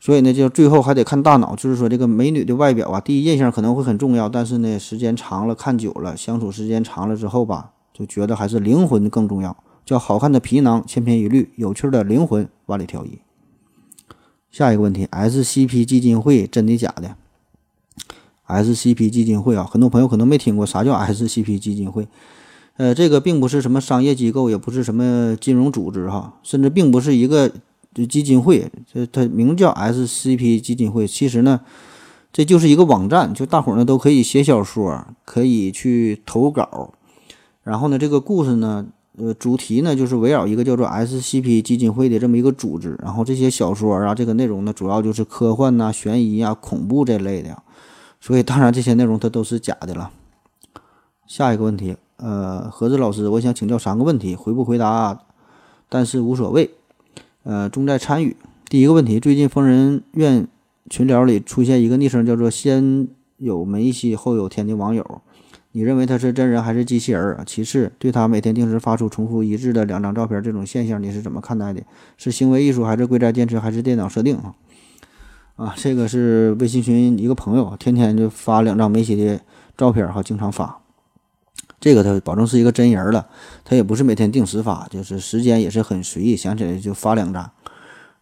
[0.00, 1.54] 所以呢，就最后还得看大脑。
[1.54, 9.56] 就是说这个美女的外表啊，第一印象可能会很重要，但是呢，时间长了，看久了，相处时间长了之后吧，就觉得还是灵魂更重要。
[9.86, 13.18] 叫好看的皮囊千篇一律，有趣的灵魂万里挑一。
[14.50, 17.14] 下一个问题，SCP 基金会真的假的
[18.48, 22.08] ？SCP 基金会啊，很多朋友可能没听过啥叫 SCP 基金会。
[22.76, 27.52] 呃，这个并不是什么商业机构，也不是什么金融组织哈，甚至并不是一个
[28.08, 28.68] 基金会。
[28.92, 31.60] 这它名叫 SCP 基金会，其实呢，
[32.32, 36.92] 这就是一个网站，就大伙儿呢都可以写小说，可以去投稿，
[37.62, 38.86] 然后呢，这个故事呢。
[39.18, 47.62] 呃，主题呢就是围绕一个叫做 SCP 基金会的这么一个组织，然后这些小说啊，这个内容呢主要就是科幻呐、悬疑啊、恐怖这类的，
[48.20, 50.10] 所以当然这些内容它都是假的了。
[51.26, 55.20] 下一个问题，呃，盒子老师，我想请教三个问题，回不回答，
[55.88, 56.70] 但是无所谓，
[57.42, 58.36] 呃，重在参与。
[58.68, 60.46] 第一个问题，最近疯人院
[60.88, 63.08] 群聊里出现一个昵称叫做“先
[63.38, 65.20] 有梅西后有天”的网友。
[65.72, 67.44] 你认为他是真人还是机器人啊？
[67.46, 71.80] 其次，对他每天定时发出重复一致的两张照片这种现象，你是怎么看待的？
[72.16, 74.54] 是行为艺术，还是贵在坚持，还是电脑设定啊？
[75.56, 79.40] 啊，这个是微信群一个朋友，天天就发两张梅西的
[79.76, 80.80] 照片哈，经常发。
[81.78, 83.28] 这个他保证是一个真人了，
[83.64, 87.50] 他也不是每天定时发，就是时间也是很随意，想起来就发两张。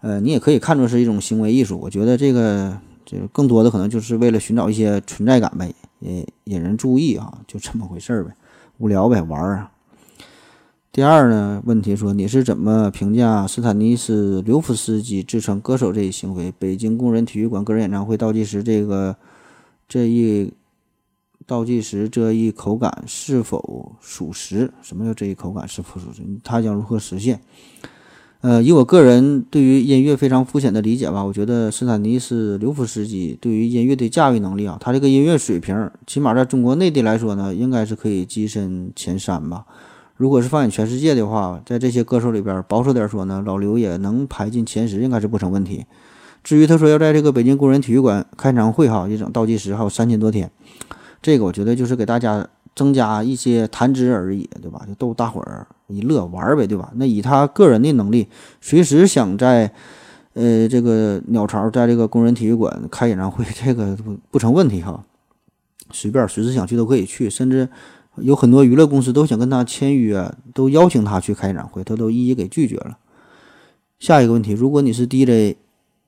[0.01, 1.79] 呃，你也可以看作是一种行为艺术。
[1.79, 8.35] 我觉得这个这个更多的可能就是为了寻找一些存在感呗，也引人注意啊，就这么回事儿呗，
[8.79, 9.73] 无聊呗，玩儿啊。
[10.91, 16.53] 第二呢，问题说你是怎么评价斯坦尼斯刘夫斯基自称歌手这一行为？
[16.59, 19.17] 北京工人体育馆个人演唱会倒计时这个
[19.89, 20.53] 这一。
[21.47, 24.71] 倒计时这一口感是否属实？
[24.83, 26.21] 什么叫这一口感是否属实？
[26.45, 27.41] 它将如何实现？
[28.41, 39.65] 呃，以我个人对于音乐非常肤浅的理解吧，我觉得斯坦尼斯刘夫斯基对于音乐的驾驭能力啊，他这个音乐水平，起码在中国内地来说呢，应该是可以跻身前三吧。
[40.17, 45.85] 如果是放眼全世界的话，在这些歌手里边，保守点说呢，老刘也能排进前十，应该是不成问题。
[46.45, 50.49] 至于他说要在这个北京工人体育馆开场会哈，一整倒计时还有三千多天。
[51.21, 54.85] 这个我觉得就是给大家增加一些谈资而已，对吧？
[54.87, 56.93] 就逗大伙儿一乐玩呗，对吧？
[56.95, 58.29] 那以他个人的能力，
[58.61, 59.73] 随时想在，
[60.35, 65.05] 呃，这个鸟巢在这个工人体育馆开演唱会，这个不不成问题哈。
[65.91, 67.69] 随便随时想去都可以去，甚至
[68.19, 72.97] 有很多娱乐公司都想跟他签约，都邀请他去开演唱会，他都一一给拒绝了。
[73.99, 75.57] 下一个问题，如果你是 DJ，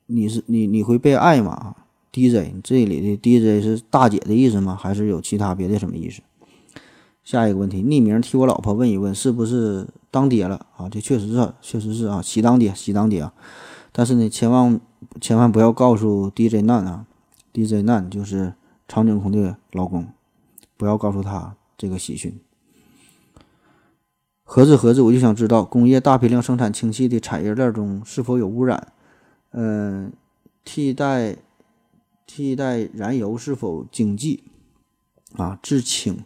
[0.06, 1.74] 你是你你会被爱吗
[2.12, 4.78] ？DJ，这里的 DJ 是大姐的意思吗？
[4.80, 6.20] 还是有其他别的什么意思？
[7.30, 10.88] 下一个问题，匿名替我老婆问一问，是不是当爹了啊？
[10.88, 13.32] 这确实是，确实是啊，喜当爹，喜当爹啊！
[13.92, 14.80] 但是呢，千万
[15.20, 17.06] 千万不要告诉 DJ 难啊
[17.52, 18.54] ，DJ 难就是
[18.88, 20.08] 长井空的老公，
[20.76, 22.36] 不要告诉他这个喜讯。
[24.42, 28.92] 盒子盒子，我就想知道，工业大批量生产氢气的产业链中是否有污染？
[29.52, 30.12] 嗯，
[30.64, 31.36] 替代。
[32.32, 34.44] 替代燃油是否经济？
[35.36, 36.16] 啊，制氢，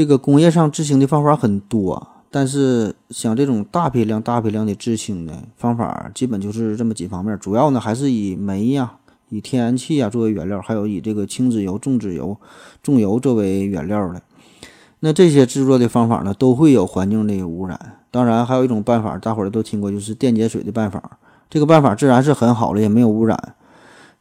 [0.00, 7.38] 这个工业上制氢的方法很多，但是像这种大批量、大批量的制氢的方法，基本就是这么几方面。
[7.38, 8.94] 主要呢还是以煤呀、
[9.28, 12.34] 以天然气呀作为原料，还有以这个轻脂油、重脂油、
[12.82, 14.22] 重油作为原料的。
[15.00, 17.98] 那这些制作的方法呢，都会有环境的污染。
[18.10, 21.18] 当然，还有一种办法，大伙儿都听过，就是电解水的办法。
[21.50, 23.54] 这个办法自然是很好的，也没有污染。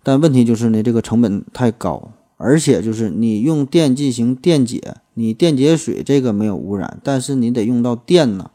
[0.03, 2.11] 但问题就是呢，这个成本太高，
[2.41, 8.49] 而且就是你用电进行电解，你电解水这个没有污染，但是你得用到电呢，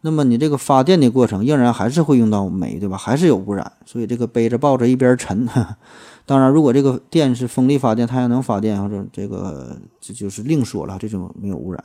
[0.00, 2.96] 那么你这个发电的过程仍然还是会用到煤，对吧？
[2.96, 5.48] 还是有污染，所以这个背着抱着一边沉。
[6.26, 11.84] 当然，如果这个电是风力发电、太阳能发电或者这个这就是另说了，这种没有污染。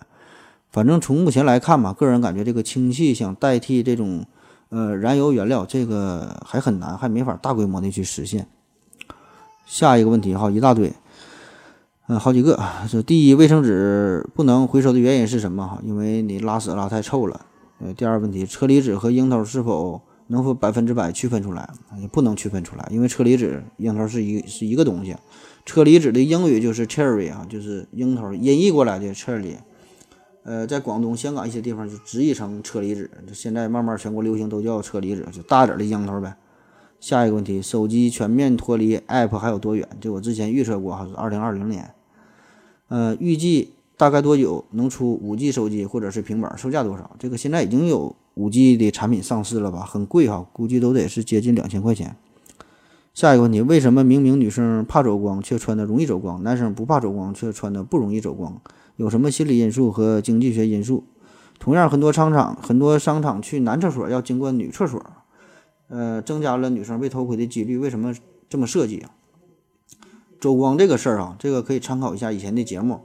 [0.71, 4.25] 反正从目前来看吧，个人感觉这个氢气想代替这种
[4.69, 8.47] 呃燃油原料，这个还很难，还没法大规模的去实现。
[9.65, 10.93] 下一个问题哈，一大堆，
[12.09, 12.57] 嗯，好几个。
[12.89, 15.67] 这第一，卫生纸不能回收的原因是什么？
[15.67, 17.45] 哈，因为你拉屎拉太臭了。
[17.79, 21.69] 呃，第二问题，车厘子和樱桃是否能否百分之百区分出来？
[21.99, 25.17] 也不能区分出来，因为车厘子、樱桃是一是一个东西。
[25.65, 29.57] 车厘子的英语就是 cherry 啊，就是樱桃音译过来的 cherry。
[30.45, 36.37] 呃，在广东、香港一些地方就直译成车厘子，现在慢慢全国流行都叫车厘子，就大点的樱桃呗。
[37.01, 39.85] 下一个问题，手机全面脱离 App 还有多远？
[39.99, 41.93] 这我之前预测过，哈，是二零二零年。
[42.89, 46.57] 呃，预计大概多久能出五 G 手机或者是平板？
[46.57, 47.15] 售价多少？
[47.19, 49.81] 这个现在已经有五 G 的产品上市了吧？
[49.85, 52.15] 很贵哈，估计都得是接近两千块钱。
[53.13, 58.61] 下一个问题，为什么明明女生怕走光却穿的容易走光，男生不怕走光却穿的不容易走光？
[58.95, 61.03] 有什么心理因素和经济学因素？
[61.59, 65.03] 同样，很多商场很多商场去男厕所要经过女厕所。
[65.89, 68.13] 呃，增加了女生被偷窥的几率，为什么
[68.47, 69.09] 这么设计啊？
[70.39, 72.99] 周光这个事儿啊，这个可以参考一下以前的节目，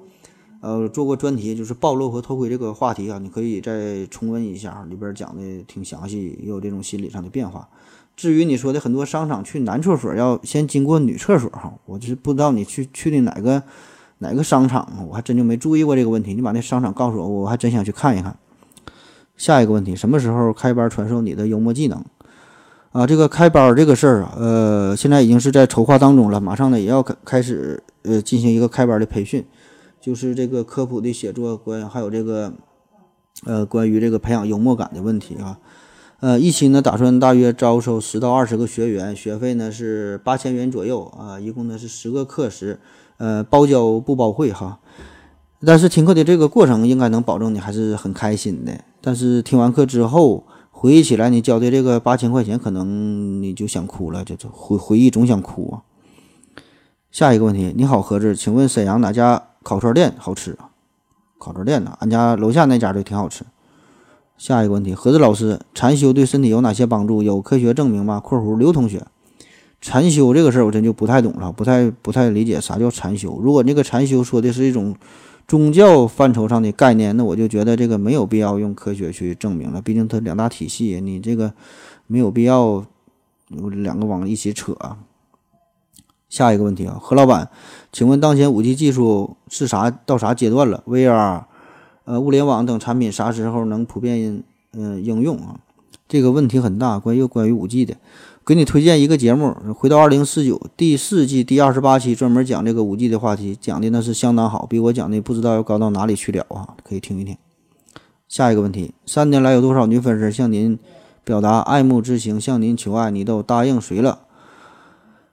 [0.61, 7.69] 呃，做过专题，就是暴露和偷窥这个话题啊，你可以再重温一下，里边讲的挺详细，也有这种心理上的变化。
[8.15, 13.63] 至于你说的很多商场去男厕所要先经过女厕所哈，我就是不知道你去去的哪个
[14.19, 16.35] 哪个商场，我还真就没注意过这个问题。
[16.35, 18.37] 你把那商场告诉我，我还真想去看一看。
[19.39, 22.05] 下一个问题，什么时候开班传授你的幽默技能？
[22.93, 29.43] 啊，这个开班这个事儿啊，呃，现在已经是在筹划当中了，马上呢也要开开始呃进行一个开班的培训，
[29.99, 32.53] 就是这个科普的写作关，还有这个
[33.47, 35.59] 呃关于这个培养幽默感的问题啊，
[36.21, 42.79] 呃，一期呢打算大约招收十到二十个学员，学费呢是八千元左右啊，一共呢是十个课时，
[43.17, 44.81] 呃，包教不包会哈，
[45.65, 50.45] 但是听课的这个过程应该能保证你还是很开心的，但是听完课之后。
[50.83, 55.87] 回忆起来，你交的这个八千块钱，可能你就想哭了，就回回忆总想哭啊。
[57.13, 60.71] 下一个问题，你好，盒子，请问沈阳哪家烤串店好吃啊？
[61.39, 63.45] 烤串店呢，俺家楼下那家就挺好吃。
[64.37, 67.23] 下一个问题，何子老师，禅修对身体有哪些帮助？
[67.23, 69.07] 有科学证明吗？（括弧刘同学）
[69.81, 73.39] 禅修这个事儿我真就不太懂了，不太不太理解啥叫禅修。
[73.41, 74.97] 如果那个禅修说的是一种
[75.47, 81.53] 宗教范畴上的概念，那我就觉得这个没有必要用科学去证明了，毕竟它两大体系，你这个
[82.07, 82.85] 没有必要
[83.49, 84.77] 两个往一起扯。
[86.29, 87.51] 下一个问题啊，何老板，
[87.93, 91.45] 请问当前五 G 技术是啥到啥阶段了？VR，
[92.05, 95.61] 呃，物联网等产品啥时候能普遍嗯应用啊？
[96.09, 97.97] 这个问题很大，关于关于五 G 的，
[98.45, 107.37] 给你推荐一个节目，回到二零四九第四季第二十八期，专门讲这个五 G 的话题，讲的那是相当好，比我讲的不知道要高到哪里去了啊，可以听一听。
[108.27, 110.77] 下一个问题，三年来有多少女粉丝向您
[111.23, 114.23] 表达爱慕之情，向您求爱，你都答应谁了？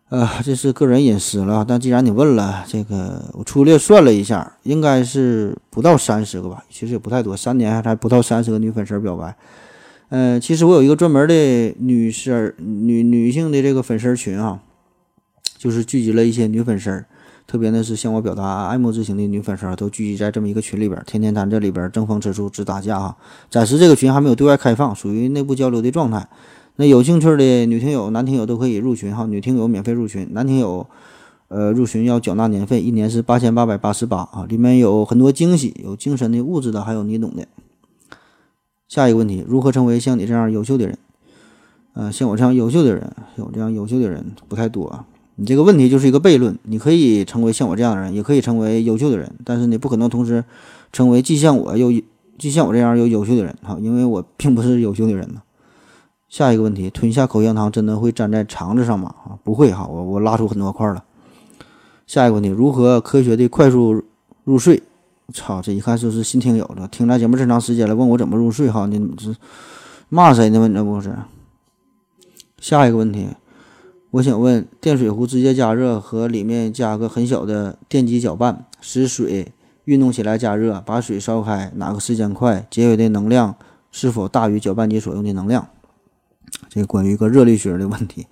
[0.10, 9.36] 呃，这是个人隐私了，但既然你问了，这个我粗略算了一下，应该是不到三十个吧，其实也不太多，三年还不到三十个女粉丝表白。
[10.10, 14.60] 呃，其实我有一个专门的女生女女性的这个粉丝群啊，
[15.58, 17.06] 就是聚集了一些女粉丝，
[17.46, 23.18] 特别呢是向我表达爱慕之情的女粉丝都聚集在这么一个群里边，天天咱这里边争风吃醋直打架啊。
[23.52, 26.28] 暂时这个群还没有对外开放，属于内部交流的状态。
[26.78, 30.88] 那有兴趣的女听友、男听友都可以入群哈，女听友免费入群，男听友，
[31.50, 37.48] 呃，入群要缴纳年费，一年是八千八百八十八啊，里面有很多惊喜，有精神的、物质的，还有你懂的。
[38.90, 40.98] 下一个问题，如何成为像你这样优秀的人？
[41.94, 45.06] 呃，像我这样优秀的人，有这样优秀的人不太多啊。
[45.36, 50.44] 你这个问题就是一个悖论，你可以成为像我这样的人，也可以成为优秀的人，但是你不可能同时
[50.92, 51.94] 成为既像我又
[52.40, 55.44] 既像我这样又优秀的人哈，因为我并不是优秀的人呢。
[56.28, 59.14] 下一个问题，吞下口香糖真的会粘在肠子上吗？
[59.24, 61.04] 啊，不会哈，我我拉出很多块了。
[62.08, 64.04] 下一个问题，如何科学的快速
[64.44, 64.82] 入睡？
[65.34, 68.86] 操，这一看就是新听友了，听咱节目这长时间了，问我怎么入睡哈？
[68.86, 69.34] 你这
[70.10, 70.68] 骂谁呢？
[70.68, 71.16] 你这不是？
[72.60, 73.28] 下一个问题，
[74.12, 79.54] 我想问，电水壶直接加热和里面加个很小的电机搅拌，使水
[79.86, 82.68] 运动起来加热，把水烧开，哪个时间快？
[82.70, 83.56] 节约的能量
[83.92, 85.68] 是否大于搅拌机所用的能量？
[86.68, 88.28] 这关于一个热力学的问题，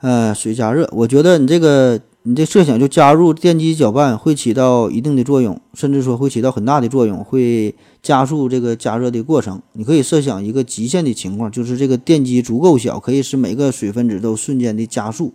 [0.00, 9.62] 呃，水加热，我觉得你这个你这设想就加入电机搅拌会起到一定的作用，甚至说会起到很大的作用，会加速这个加热的过程。
[9.72, 15.32] 你可以设想一个极限的情况，就是这个电机足够小，可以使每个水分子都瞬间的加速。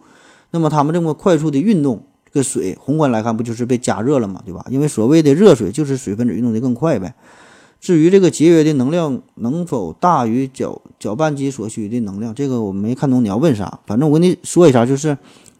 [0.51, 4.63] 那么它们这么快速的运动，这个水宏观来看不就是被加热了嘛，对吧？
[4.69, 7.15] 因为所谓的热水就是水分子运动的更快呗。
[7.81, 13.79] 至于这个节约的能量能否大于搅搅拌机所需的能量，这个我没看懂你要问啥。
[13.87, 15.17] 反正我跟你说一下，就是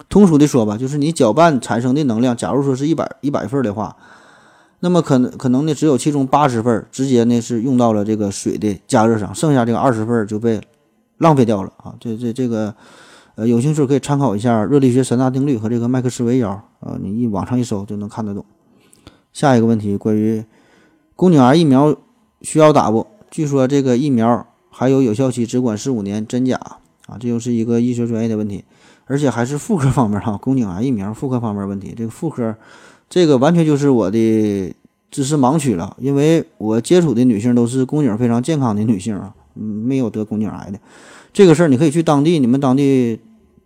[0.10, 3.96] 通俗的说吧，就是你搅拌产生的能量，假如说是一百一百份的话，
[4.80, 10.62] 那么可能可能呢只有其中八十份直接呢是用到了这个水的加热上，剩下这个二十份就被
[11.18, 11.96] 浪费掉了啊。
[12.00, 12.74] 这这这个
[13.36, 16.50] 呃，有兴趣可以参考一下热力学三大定律和这个麦克斯韦摇
[16.80, 18.46] 啊，你一网上一搜就能看得懂。
[19.34, 20.46] 下一个问题，关于
[21.16, 21.96] 宫颈癌疫苗。
[22.42, 23.08] 需要打不？
[23.32, 26.58] 据说这个疫苗还有有效期，只管十五年，真假
[27.08, 27.18] 啊？
[27.20, 28.64] 这又是一个医学专业的问题，
[29.06, 31.94] 而且还是妇科方面哈，宫颈癌疫苗妇科方面问题。
[31.96, 32.56] 这个妇科，
[33.10, 34.74] 这个完全就是我的
[35.12, 40.80] 知识盲区了，因为我接触的女性都是宫颈非常健康的女性啊，嗯，没有得宫颈癌的。
[41.32, 43.20] 这个事儿你可以去当地，你们当地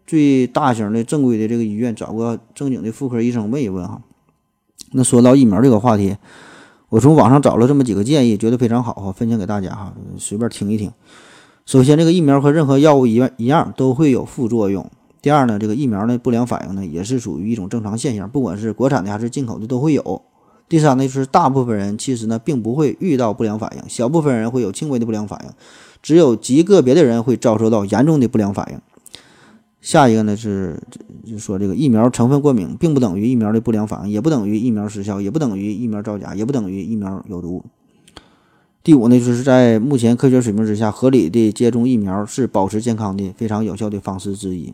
[0.05, 4.01] 最大型的正规的这个医院找个正经的妇科医生问一问哈。
[4.91, 6.17] 那说到疫苗这个话题。
[6.89, 10.91] 我从网上找了这么几个建议，觉得非常好哈，分享给大家哈，随便听一听。
[11.63, 14.89] 首先，这个疫苗和任何药物一样一样都会有副作用。
[15.21, 20.21] 第二呢，这个疫苗的不良反应呢也是属于一种正常现象，不管是国产的还是进口的都会有。
[20.69, 25.51] 第三呢，就是大部分人其实呢并不会遇到不良反应，小部分人会有轻微的不良反应，
[26.01, 28.79] 只有极个别的人会遭受到严重的不良反应。
[29.81, 30.79] 下一个呢是，
[31.25, 37.63] 就是说这个疫苗成分过敏，并不等于疫苗的不良反应，也不等于疫苗失效，也不等于疫苗造假，也不等于疫苗有毒。
[38.83, 44.73] 第五呢，就是在目前科学水平之下，合理的接种疫苗是保持健康的非常有效的方式之一。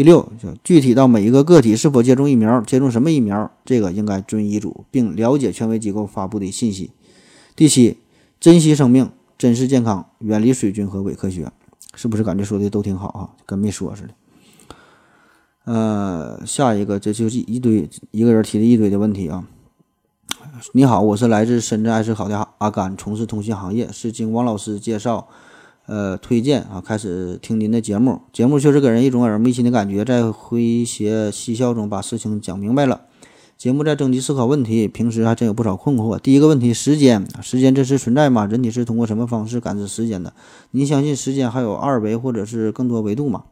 [0.00, 6.90] 第六，就具体到每一个个体是否接种疫苗，接种什么疫苗，这个应该遵医嘱，并了解权威机构发布的信息。
[7.54, 7.98] 第七，
[8.40, 11.52] 珍惜生命，珍视健康，远离水军和伪科学，
[11.94, 13.28] 是不是感觉说的都挺好啊？
[13.44, 14.14] 跟没说似的。
[15.64, 19.44] 呃，下一个这就是一堆一个人提的一堆的问题啊。
[20.72, 25.28] 你好，我是来自深圳爱思考的阿甘，从事通信行业，是经王老师介绍，
[25.90, 28.20] 呃，推荐啊，开始听您的节目。
[28.32, 33.00] 节目确实给人一种耳目一新的感觉，在诙谐嬉笑中把事情讲明白了。
[33.58, 36.16] 节目在征集思考问题，平时还真有不少困惑。
[36.16, 38.46] 第一个问题，时间，时间真实存在吗？
[38.46, 40.32] 人体是通过什么方式感知时间的？
[40.70, 43.42] 您相信时间还有二维或者是更多维度吗？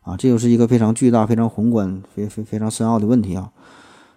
[0.00, 3.50] 啊，这又是一个非常巨大、非常宏观、非非非常深奥的问题啊！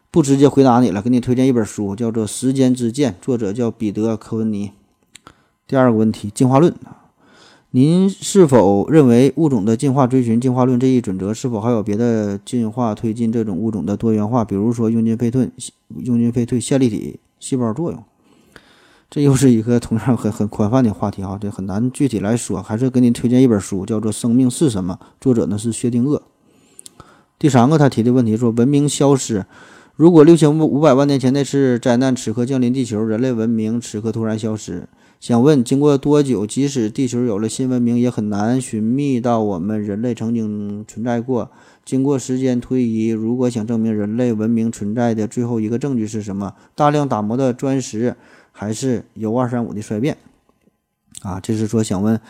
[0.09, 4.71] 不直接回答你了，给你推荐一本书，叫做《时间之剑》，作者叫彼得·科文尼。
[5.67, 6.73] 第二个问题，进化论。
[7.71, 11.31] 您是否认为物种的进化追寻进化论这一准则？
[11.31, 14.43] 是否还有别的进化推进这种物种的多元化？
[14.43, 15.51] 比如说用进废退、
[16.03, 18.03] 用进废退线粒体细胞作用？
[19.07, 22.59] 这又是一个同样很很宽泛的话题哈，这很难具体来说。
[22.59, 26.19] 还是给您推荐一本书，叫做《生命是什么》，作者呢是薛定谔。
[27.37, 29.45] 第三个他提的问题说，文明消失，
[29.95, 34.89] 如果六千五五百万年前那次灾难此刻降临地球，人类文明此刻突然消失。
[35.19, 36.47] 想问，经过多久？
[36.47, 41.51] 即使地球有了新文明，也很难寻觅到我们人类曾经存在过。
[41.83, 46.53] 经过时间推移，如果想证明人类文明存在的最后一个证据是什么？
[46.73, 48.15] 大量打磨的钻石，
[48.53, 50.15] 还是铀二三五的衰变？
[51.21, 52.21] 啊，这是说想问，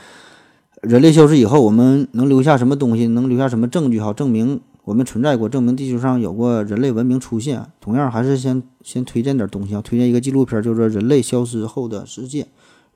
[0.82, 3.06] 人类消失以后，我们能留下什么东西？
[3.06, 4.00] 能留下什么证据？
[4.00, 7.68] 好，证明我们存在过，证明地球上有过人类文明出现。
[7.80, 12.44] 同样，还是先先推荐点东西啊，推荐一个纪录片，叫做《人类消失后的世界》。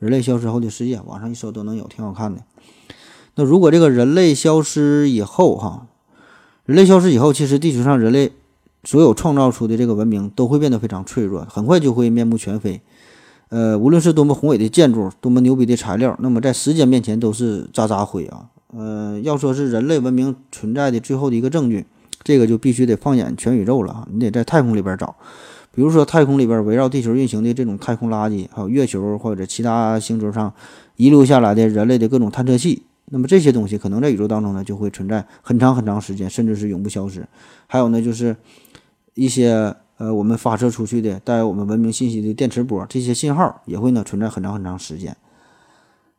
[0.03, 2.41] 人类消失后的世界，网上一搜都能有，挺好看的。
[3.35, 5.87] 那如果这个人类消失以后，哈，
[6.65, 8.33] 人类消失以后，其实地球上人类
[8.83, 12.81] 所有创造出的这个文明都会变得非常脆弱，很快就会面目全非。
[13.47, 18.47] 呃，无论是多么宏伟的建筑，多么牛逼的材料，那么在时间面前都是渣渣灰啊。
[18.75, 21.85] 呃，要说是人类文明存在的最后的一个证据，
[22.23, 25.15] 这个就必须得放眼全宇宙了啊，你得在太空里边找。
[25.75, 30.53] 比如说，太空里边围绕地球运行的这种太空垃圾，还有月球或者其他星球上
[30.97, 37.27] 遗留下来的人类的各种探测器，那么这些东西可能在宇宙当中呢就会存在很长很长时间，甚至是永不消失。
[37.65, 38.35] 还有呢，就是
[39.15, 45.17] 一些呃我们发射出去的带有我们文明信息的电磁波，这些信号也会呢存在很长很长时间。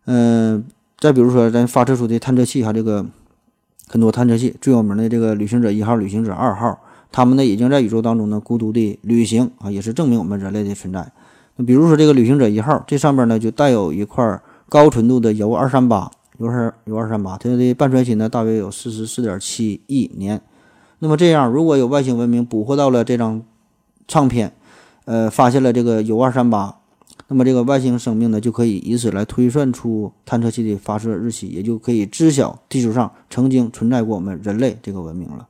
[0.07, 0.65] 嗯，
[0.99, 3.07] 再比如说咱发射出的探测器，哈，这个
[3.87, 6.81] 很多探测器最有名的这个旅行者一号、旅行者二号。
[7.15, 11.13] 他们呢，已经在宇宙当中呢孤独地旅行啊，也是证明我们人类的存在。
[11.55, 20.43] 那比如说这个旅行者一号，这上边呢就带有一块高纯度的铀二三八，铀二铀二三八，它的半衰期呢大约有四十四点七亿年。
[20.99, 23.41] 那么这样，如果有外星文明捕获到了这张
[24.09, 24.53] 唱片，
[25.05, 26.79] 呃，发现了这个铀二三八，
[27.29, 35.47] 那么这个外星生命呢就可以以此来推算出探测器的发射日期，也就可以知晓地球上曾经存在过我们人类这个文明了。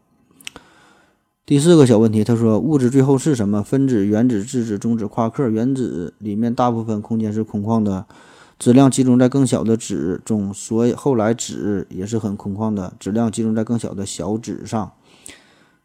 [1.46, 3.62] 第四个小问题，他说物质最后是什么？
[3.62, 5.50] 分子、原子、质子、中子、夸克。
[5.50, 8.06] 原子里面大部分空间是空旷的，
[8.58, 14.90] 质量集中在更小的子中，所以后来子也是很空旷的，质量集中在更小的小子上。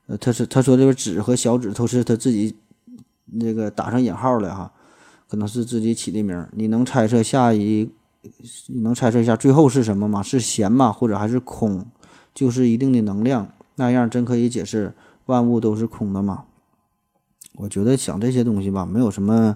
[0.08, 2.56] 呃，他是他说这个子和小子都是他自己
[3.26, 4.72] 那个打上引号的哈，
[5.28, 6.48] 可能是自己起的名。
[6.54, 7.90] 你能猜测下一？
[8.68, 10.24] 你能猜测一下最后是什么吗？
[10.24, 10.90] 是弦吗？
[10.90, 11.86] 或者还是空？
[12.34, 14.94] 就是一定的能量，那样真可以解释。
[15.30, 16.46] 万物都是空的嘛？
[17.56, 19.56] 我觉得想这些东西吧，没有什么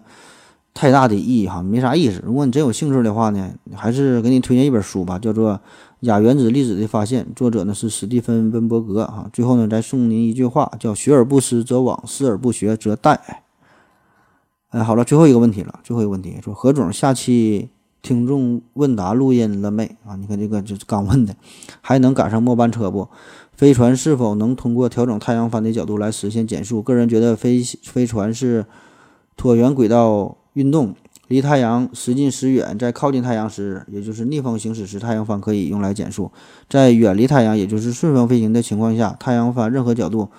[0.74, 2.22] 太大的意义哈，没啥意思。
[2.24, 5.54] 如果你真有兴趣的话呢，还是给你推荐一本书吧，叫做
[6.02, 9.30] 《亚原子粒子的发现》，作者呢是史蒂芬温伯格啊。
[9.34, 13.18] 最后呢，再送您一句话，叫“学而不思则罔，思而不学则殆”。
[14.70, 17.70] 哎，好了，最后一个问题了，最后一个问题说何总，下期
[18.02, 20.16] 听众问答录音了没啊？
[20.18, 21.36] 你看这个就是刚问的，
[21.80, 23.08] 还能赶上末班车不？
[23.56, 26.82] 飞船是否能通过调整太阳帆的角度来实现减速？
[26.82, 28.66] 个人觉得飞飞船是
[29.38, 30.96] 椭圆轨道运动，
[31.28, 36.32] 离太阳时近时远，在靠近太阳时，也就是逆风行驶时，太阳帆可以用来减速；
[36.68, 38.62] 在远离太阳，也就是顺风飞行的。
[38.62, 40.30] 情况下，太阳帆任何角度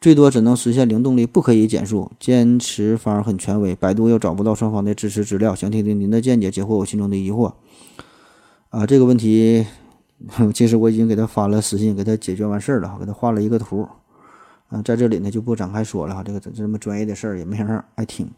[0.00, 2.10] 最多只能实现零动力，不可以减速。
[2.18, 4.92] 坚持方很权威，百度又找不到双方的。
[4.92, 6.20] 支持资料，想听听您的。
[6.20, 7.16] 见解，解惑我心中的。
[7.16, 7.52] 疑惑。
[8.70, 9.66] 啊，这个问题。
[10.52, 13.88] 其实我已经给他发了私信，给他解决完事儿了，给他画了一个图。
[14.70, 18.30] 嗯，在这里呢就不展开说了哈，这个这么专业的事儿也没人爱听。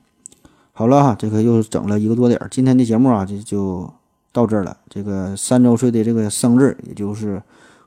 [0.72, 3.92] 好了哈，这个又整了一个多点儿，今天的节目啊就就
[4.32, 4.76] 到这儿了。
[4.88, 7.42] 这个三周岁的这个生日也就是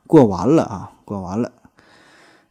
[0.05, 1.51] 过完了啊，过完了。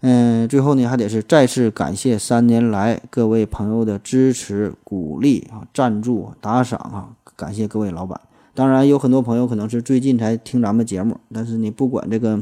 [0.00, 8.20] 嗯，最后呢还得是再次感谢三年来各位朋友的支持、鼓励啊、赞助、打赏啊，感谢各位老板。
[8.54, 12.40] 当然，有很多朋友可能是最近才听咱们节目，但是你不管这个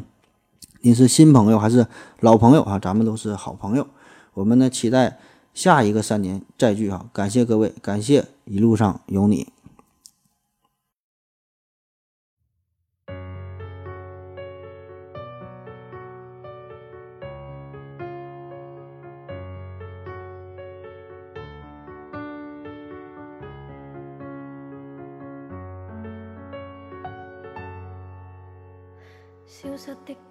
[0.83, 1.87] 你是新朋友还是
[2.21, 3.87] 老朋友啊，咱们都是好朋友。
[4.35, 5.19] 我们呢，期待
[5.55, 7.07] 下一个三年再聚啊！
[7.13, 9.49] 感谢各位，感谢一路上有你。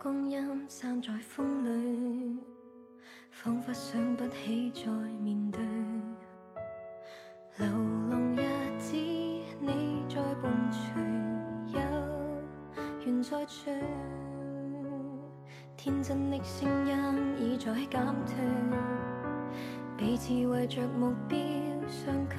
[0.03, 2.39] 光阴散在风里
[3.29, 4.91] 仿佛想不起再
[5.21, 5.61] 面对。
[7.57, 7.67] 流
[8.09, 8.41] 浪日
[8.79, 11.03] 子你在伴随
[11.67, 11.79] 有
[13.05, 13.69] 缘再聚
[15.77, 18.35] 天真的声音已在减退。
[19.95, 21.37] 彼此为着目标
[21.87, 22.37] 相距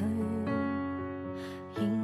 [1.81, 2.02] 仍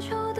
[0.00, 0.39] 求的。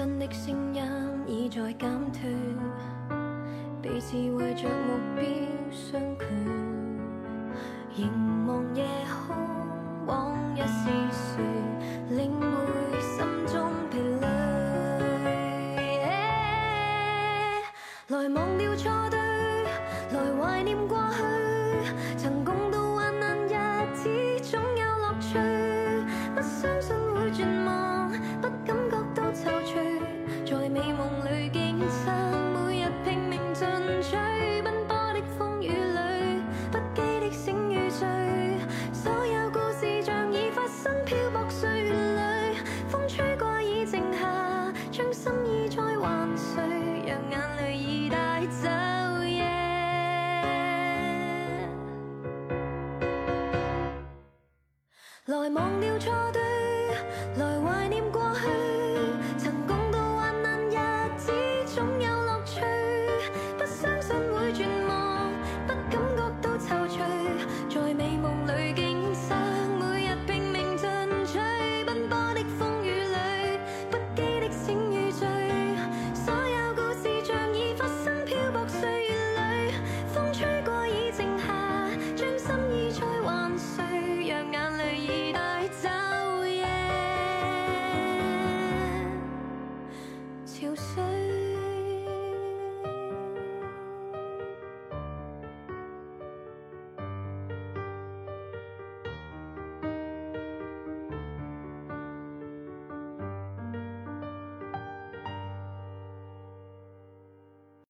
[0.00, 0.82] 真的声音
[1.26, 2.30] 已在减退。
[3.82, 5.49] 彼此为着目标